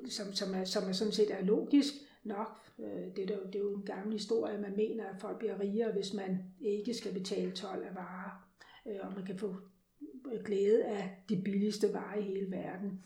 [0.08, 1.94] som, som, er, som er sådan set er logisk
[2.24, 2.58] nok.
[2.78, 5.60] Øh, det er, jo, det er jo en gammel historie, man mener, at folk bliver
[5.60, 8.48] rigere, hvis man ikke skal betale 12 af varer,
[8.86, 9.56] øh, og man kan få
[10.32, 13.02] øh, glæde af de billigste varer i hele verden.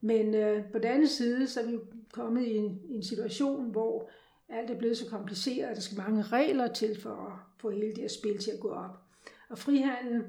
[0.00, 0.32] Men
[0.72, 1.80] på den anden side, så er vi jo
[2.12, 4.10] kommet i en, en situation, hvor
[4.48, 7.88] alt er blevet så kompliceret, at der skal mange regler til for at få hele
[7.88, 8.98] det her spil til at gå op.
[9.48, 10.24] Og frihandel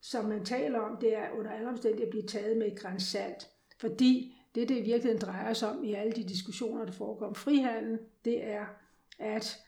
[0.00, 3.02] som man taler om, det er under alle omstændigheder at blive taget med et græns
[3.02, 3.48] salt.
[3.78, 7.34] Fordi det, det i virkeligheden drejer sig om i alle de diskussioner, der foregår om
[7.34, 8.66] frihandel, det er
[9.18, 9.58] at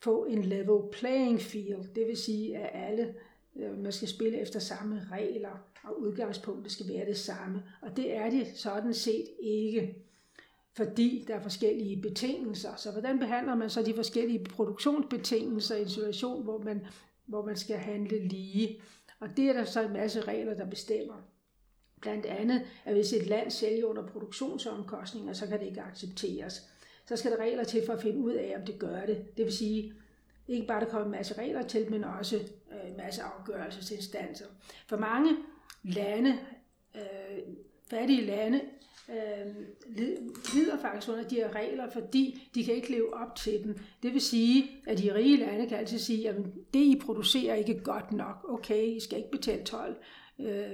[0.00, 1.94] få en level playing field.
[1.94, 3.14] Det vil sige, at alle
[3.56, 7.62] øh, man skal spille efter samme regler, og udgangspunktet skal være det samme.
[7.82, 9.94] Og det er det sådan set ikke,
[10.76, 12.76] fordi der er forskellige betingelser.
[12.76, 16.86] Så hvordan behandler man så de forskellige produktionsbetingelser i en situation, hvor man,
[17.26, 18.80] hvor man skal handle lige?
[19.20, 21.14] Og det er der så en masse regler, der bestemmer.
[22.00, 26.68] Blandt andet, at hvis et land sælger under produktionsomkostninger, så kan det ikke accepteres.
[27.06, 29.36] Så skal der regler til for at finde ud af, om det gør det.
[29.36, 29.94] Det vil sige,
[30.48, 34.46] ikke bare der kommer en masse regler til, men også øh, en masse afgørelsesinstanser.
[34.86, 35.36] For mange
[35.82, 36.38] lande,
[36.94, 37.38] øh,
[37.90, 38.60] fattige lande,
[39.10, 39.54] øh,
[40.54, 43.78] lider faktisk under de her regler, fordi de kan ikke leve op til dem.
[44.02, 46.36] Det vil sige, at de rige lande kan altid sige, at
[46.74, 48.46] det I producerer ikke godt nok.
[48.48, 49.96] Okay, I skal ikke betale 12
[50.40, 50.70] øh,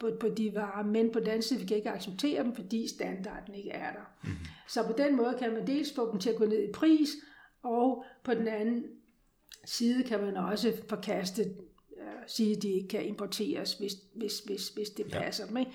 [0.00, 2.88] på, på de varer, men på den anden side, vi kan ikke acceptere dem, fordi
[2.88, 4.14] standarden ikke er der.
[4.22, 4.36] Mm-hmm.
[4.68, 7.08] Så på den måde kan man dels få dem til at gå ned i pris,
[7.62, 8.84] og på den anden
[9.64, 14.68] side kan man også forkaste øh, sige, at de ikke kan importeres, hvis, hvis, hvis,
[14.68, 15.48] hvis det passer ja.
[15.48, 15.56] dem.
[15.56, 15.72] Ikke?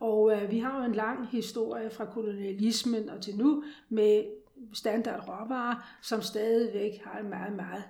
[0.00, 4.24] Og øh, vi har jo en lang historie fra kolonialismen og til nu med
[4.72, 7.84] standard råvarer, som stadigvæk har en meget, meget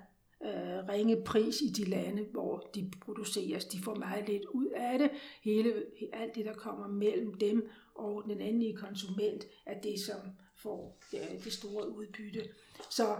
[0.45, 3.65] øh, ringe pris i de lande, hvor de produceres.
[3.65, 5.09] De får meget lidt ud af det.
[5.43, 5.73] Hele,
[6.13, 10.17] alt det, der kommer mellem dem og den endelige konsument, er det, som
[10.55, 12.41] får øh, det store udbytte.
[12.89, 13.15] Så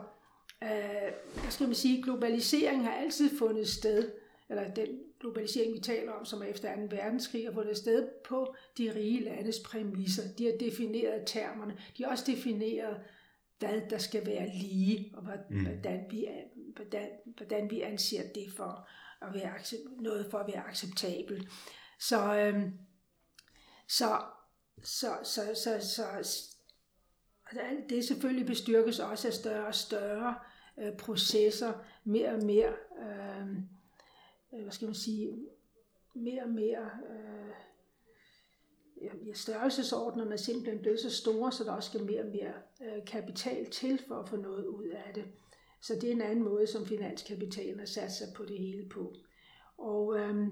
[0.63, 1.11] øh,
[1.41, 4.11] hvad skal man sige, globalisering har altid fundet sted,
[4.49, 6.81] eller den globalisering, vi taler om, som er efter 2.
[6.81, 10.23] verdenskrig, har fundet sted på de rige landes præmisser.
[10.37, 11.77] De har defineret termerne.
[11.97, 12.97] De har også defineret,
[13.59, 15.65] hvad der skal være lige, og mm.
[15.65, 16.27] hvordan, vi,
[16.75, 18.87] hvordan, hvordan vi anser det for
[19.21, 21.49] at være noget for at være acceptabelt.
[21.99, 22.71] Så, øhm,
[23.87, 24.21] så,
[24.83, 27.59] så, så, så, så, så
[27.89, 30.35] det selvfølgelig bestyrkes også af større og større
[30.77, 33.47] øh, processer, mere og mere, øh
[34.53, 35.47] Øh, hvad skal man sige,
[36.13, 37.51] mere og mere, øh,
[39.01, 43.05] ja, størrelsesordnerne er simpelthen blevet så store, så der også skal mere og mere øh,
[43.05, 45.25] kapital til for at få noget ud af det.
[45.81, 49.15] Så det er en anden måde, som finanskapitalen har sat sig på det hele på.
[49.77, 50.47] Og øh,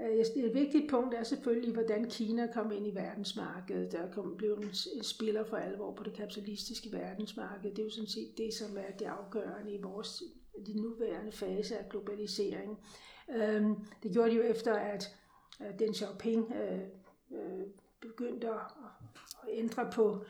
[0.00, 3.92] øh et vigtigt punkt er selvfølgelig, hvordan Kina kom ind i verdensmarkedet.
[3.92, 4.52] Der kom, blev
[4.96, 7.70] en spiller for alvor på det kapitalistiske verdensmarked.
[7.70, 10.22] Det er jo sådan set det, som er det afgørende i vores
[10.66, 12.78] de nuværende fase af globalisering.
[13.30, 15.16] Øhm, det gjorde de jo efter, at
[15.78, 16.80] Deng Xiaoping øh,
[17.30, 17.66] øh,
[18.00, 18.60] begyndte at,
[19.42, 20.24] at ændre på,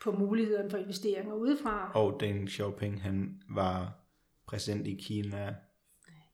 [0.00, 1.92] på mulighederne for investeringer udefra.
[1.94, 3.92] Og Deng Xiaoping, han var
[4.46, 5.56] præsident i Kina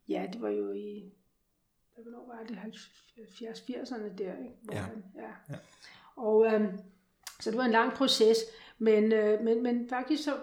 [0.09, 1.13] Ja, det var jo i,
[2.03, 4.55] hvornår var det, 70-80'erne der, ikke?
[4.63, 4.81] Hvor ja.
[4.81, 5.31] Han, ja.
[5.51, 5.59] ja.
[6.17, 6.79] Og øhm,
[7.41, 8.39] så det var en lang proces,
[8.79, 10.37] men, øh, men, men faktisk så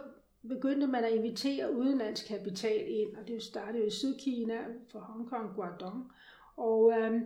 [0.50, 4.60] begyndte man at invitere udenlandsk kapital ind, og det startede i Sydkina
[4.91, 6.12] for Hongkong, Guangdong,
[6.58, 7.22] og, øh,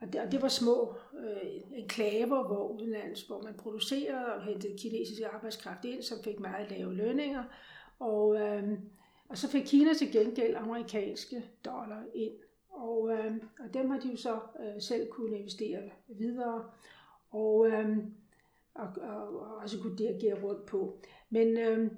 [0.00, 4.78] og, det, og det var små øh, enklaver, hvor udenlands, hvor man producerede og hentede
[4.78, 7.44] kinesisk arbejdskraft ind, som fik meget lave lønninger,
[7.98, 8.78] og øh,
[9.32, 12.32] og så fik Kina til gengæld amerikanske dollar ind.
[12.70, 16.64] Og, øh, og dem har de jo så øh, selv kunne investere videre.
[17.30, 17.96] Og, øh,
[18.74, 21.00] og, og, og også kunne dirigere rundt på.
[21.30, 21.90] Men øh,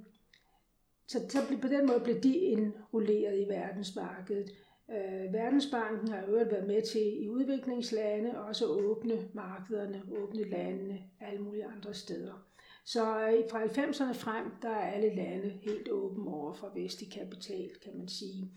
[1.08, 4.50] så, så på den måde blev de indrulleret i verdensmarkedet.
[4.90, 10.98] Øh, Verdensbanken har jo været med til i udviklingslande også at åbne markederne, åbne landene,
[11.20, 12.46] alle mulige andre steder.
[12.84, 17.70] Så øh, fra 90'erne frem, der er alle lande helt åbne over for vestlig kapital,
[17.84, 18.50] kan man sige.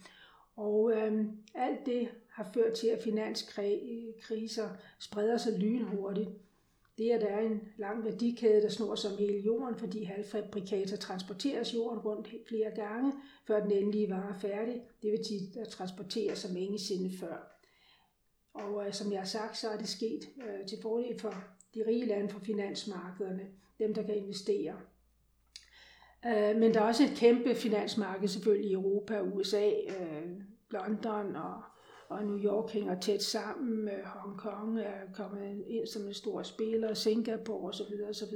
[0.55, 4.69] Og øhm, alt det har ført til, at finanskriser
[4.99, 6.29] spreder sig lynhurtigt.
[6.97, 10.97] Det er, at der er en lang værdikæde, der snor som hele jorden, fordi halvfabrikater
[10.97, 13.13] transporteres jorden rundt flere gange,
[13.47, 14.81] før den endelige vare er færdig.
[15.01, 17.57] Det vil sige, at transporteres som ingen sinde før.
[18.53, 21.33] Og øh, som jeg har sagt, så er det sket øh, til fordel for
[21.75, 23.47] de rige lande for finansmarkederne
[23.79, 24.73] dem der kan investere.
[26.25, 29.69] Øh, men der er også et kæmpe finansmarked selvfølgelig i Europa og USA.
[29.69, 30.41] Øh,
[30.71, 31.61] London og,
[32.09, 33.89] og New York hænger tæt sammen.
[34.05, 37.93] Hong Kong er kommet ind som en stor spiller, Singapore osv.
[38.09, 38.33] osv.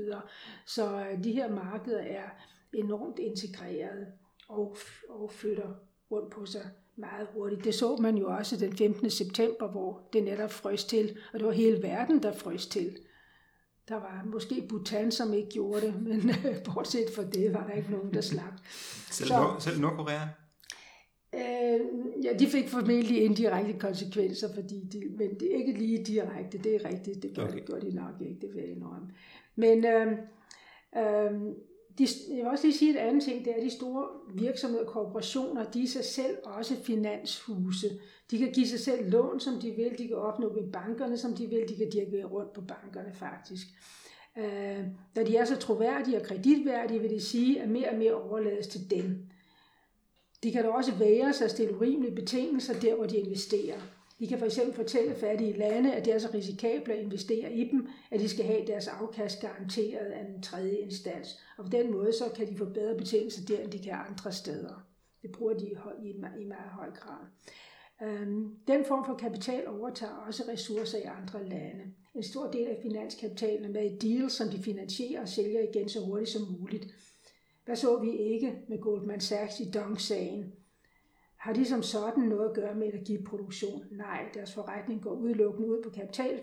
[0.66, 2.30] Så øh, de her markeder er
[2.74, 4.08] enormt integreret
[4.50, 4.78] og,
[5.10, 5.70] og flytter
[6.12, 7.64] rundt på sig meget hurtigt.
[7.64, 9.10] Det så man jo også den 15.
[9.10, 12.98] september, hvor det netop frøs til, og det var hele verden, der frøs til.
[13.88, 17.74] Der var måske Bhutan, som ikke gjorde det, men øh, bortset fra det var der
[17.74, 18.54] ikke nogen, der slap.
[19.12, 20.20] Selv, Så, Nord- selv Nordkorea?
[21.36, 21.80] Øh,
[22.24, 26.76] ja, de fik formentlig indirekte konsekvenser, fordi de, men det er ikke lige direkte, det
[26.76, 27.66] er rigtigt, det okay.
[27.66, 29.08] gjorde de nok ikke, det vil jeg indrømme.
[29.56, 30.12] Men øh,
[30.98, 31.32] øh,
[31.98, 34.86] de, jeg vil også lige sige et andet ting, det er, at de store virksomheder
[34.86, 37.90] og korporationer, de er sig selv også finanshuse.
[38.32, 41.36] De kan give sig selv lån, som de vil, de kan opnå ved bankerne, som
[41.36, 43.68] de vil, de kan dirigere rundt på bankerne faktisk.
[44.38, 48.14] Øh, da de er så troværdige og kreditværdige, vil det sige, at mere og mere
[48.14, 49.31] overlades til dem.
[50.44, 53.80] De kan da også være sig at stille urimelige betingelser der, hvor de investerer.
[54.20, 57.70] De kan for eksempel fortælle fattige lande, at det er så risikabelt at investere i
[57.70, 61.40] dem, at de skal have deres afkast garanteret af en tredje instans.
[61.58, 64.32] Og på den måde så kan de få bedre betingelser der, end de kan andre
[64.32, 64.88] steder.
[65.22, 65.70] Det bruger de
[66.40, 67.26] i meget høj grad.
[68.04, 71.84] Øhm, den form for kapital overtager også ressourcer i andre lande.
[72.16, 75.90] En stor del af finanskapitalen er med i deals, som de finansierer og sælger igen
[75.90, 76.88] så hurtigt som muligt.
[77.72, 80.54] Hvad så vi ikke med Goldman Sachs i Dong-sagen?
[81.38, 83.86] Har de som sådan noget at gøre med energiproduktion?
[83.92, 86.42] Nej, deres forretning går udelukkende ud på kapital,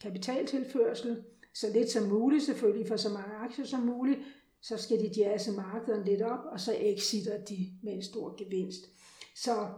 [0.00, 4.18] kapitaltilførsel, så lidt som muligt selvfølgelig for så mange aktier som muligt,
[4.60, 8.84] så skal de jazze markederne lidt op, og så exitter de med en stor gevinst.
[9.36, 9.68] Så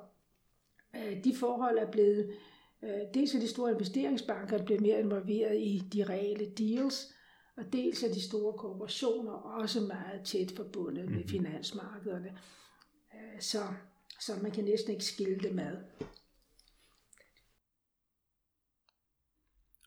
[0.96, 2.30] øh, de forhold er blevet,
[2.82, 7.14] øh, dels er de store investeringsbanker blevet mere involveret i de reelle deals,
[7.56, 11.28] og dels er de store korporationer også meget tæt forbundet med mhm.
[11.28, 12.38] finansmarkederne.
[13.14, 13.62] Øh, så
[14.20, 15.76] så man kan næsten ikke skille dem ad.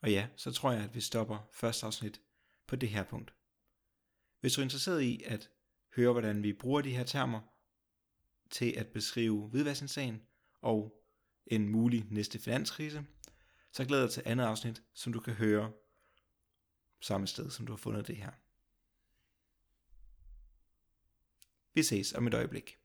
[0.01, 2.21] Og ja, så tror jeg, at vi stopper første afsnit
[2.67, 3.33] på det her punkt.
[4.39, 5.49] Hvis du er interesseret i at
[5.95, 7.41] høre, hvordan vi bruger de her termer
[8.49, 10.21] til at beskrive hvidvaskningssagen,
[10.61, 11.05] og
[11.47, 13.05] en mulig næste finanskrise,
[13.71, 15.71] så glæder jeg dig til andet afsnit, som du kan høre
[16.99, 18.31] samme sted, som du har fundet det her.
[21.73, 22.77] Vi ses om et øjeblik.